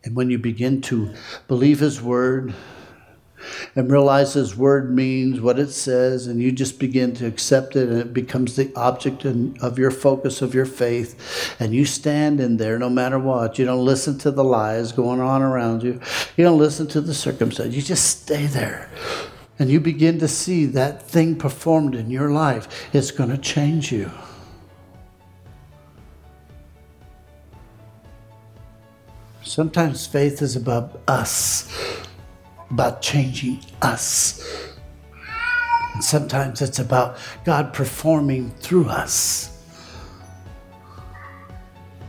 And 0.06 0.16
when 0.16 0.30
you 0.30 0.40
begin 0.40 0.82
to 0.84 1.14
believe 1.48 1.80
His 1.80 2.02
Word, 2.02 2.54
and 3.76 3.92
realize 3.92 4.34
His 4.34 4.56
Word 4.56 4.94
means 4.94 5.42
what 5.42 5.60
it 5.60 5.72
says, 5.72 6.28
and 6.28 6.42
you 6.42 6.52
just 6.52 6.80
begin 6.80 7.14
to 7.16 7.28
accept 7.28 7.76
it, 7.76 7.90
and 7.90 8.00
it 8.00 8.14
becomes 8.14 8.56
the 8.56 8.72
object 8.76 9.26
of 9.26 9.80
your 9.80 9.92
focus 9.92 10.42
of 10.42 10.54
your 10.54 10.66
faith, 10.66 11.56
and 11.60 11.74
you 11.74 11.86
stand 11.86 12.40
in 12.40 12.58
there 12.58 12.80
no 12.80 12.90
matter 12.90 13.20
what. 13.20 13.58
You 13.60 13.66
don't 13.66 13.86
listen 13.86 14.18
to 14.20 14.32
the 14.32 14.44
lies 14.44 14.92
going 14.92 15.20
on 15.20 15.42
around 15.42 15.84
you, 15.84 16.00
you 16.38 16.44
don't 16.44 16.60
listen 16.60 16.88
to 16.88 17.02
the 17.02 17.14
circumstance. 17.14 17.76
You 17.76 17.82
just 17.82 18.22
stay 18.24 18.46
there. 18.46 18.90
And 19.58 19.70
you 19.70 19.80
begin 19.80 20.20
to 20.20 20.28
see 20.28 20.66
that 20.66 21.02
thing 21.08 21.38
performed 21.38 21.96
in 21.96 22.10
your 22.10 22.30
life, 22.30 22.90
it's 22.94 23.12
going 23.12 23.30
to 23.30 23.38
change 23.38 23.92
you. 23.92 24.12
Sometimes 29.42 30.06
faith 30.06 30.42
is 30.42 30.58
about 30.58 31.00
us 31.08 31.72
about 32.76 33.02
changing 33.02 33.58
us. 33.82 34.46
And 35.94 36.04
sometimes 36.04 36.62
it's 36.62 36.80
about 36.80 37.16
God 37.46 37.74
performing 37.74 38.52
through 38.60 38.90
us. 38.90 39.58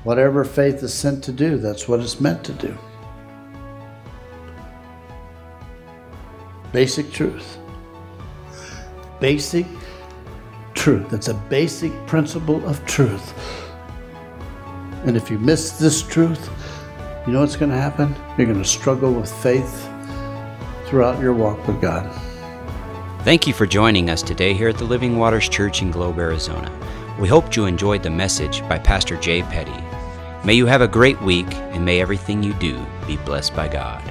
Whatever 0.02 0.44
faith 0.44 0.82
is 0.82 0.92
sent 0.92 1.22
to 1.22 1.30
do, 1.30 1.56
that's 1.56 1.86
what 1.86 2.00
it's 2.00 2.20
meant 2.20 2.42
to 2.42 2.52
do. 2.52 2.76
Basic 6.72 7.12
truth. 7.12 7.58
Basic 9.20 9.66
truth. 10.74 11.12
It's 11.12 11.28
a 11.28 11.34
basic 11.48 11.92
principle 12.08 12.66
of 12.68 12.84
truth. 12.86 13.34
And 15.04 15.16
if 15.16 15.30
you 15.30 15.38
miss 15.38 15.78
this 15.78 16.02
truth, 16.02 16.50
you 17.24 17.32
know 17.32 17.40
what's 17.40 17.54
going 17.54 17.70
to 17.70 17.76
happen? 17.76 18.16
You're 18.36 18.48
going 18.48 18.60
to 18.60 18.68
struggle 18.68 19.12
with 19.12 19.32
faith 19.44 19.88
throughout 20.86 21.20
your 21.20 21.34
walk 21.34 21.66
with 21.66 21.80
God. 21.80 22.10
Thank 23.22 23.46
you 23.46 23.52
for 23.52 23.66
joining 23.66 24.08
us 24.08 24.22
today 24.22 24.54
here 24.54 24.68
at 24.68 24.78
the 24.78 24.84
Living 24.84 25.18
Waters 25.18 25.48
Church 25.48 25.82
in 25.82 25.90
Globe, 25.90 26.18
Arizona. 26.18 26.70
We 27.18 27.28
hope 27.28 27.56
you 27.56 27.66
enjoyed 27.66 28.02
the 28.02 28.10
message 28.10 28.60
by 28.68 28.78
Pastor 28.78 29.16
Jay 29.16 29.42
Petty. 29.42 29.84
May 30.44 30.54
you 30.54 30.66
have 30.66 30.82
a 30.82 30.88
great 30.88 31.20
week, 31.22 31.52
and 31.52 31.84
may 31.84 32.00
everything 32.00 32.42
you 32.42 32.52
do 32.54 32.84
be 33.06 33.16
blessed 33.16 33.56
by 33.56 33.66
God. 33.66 34.02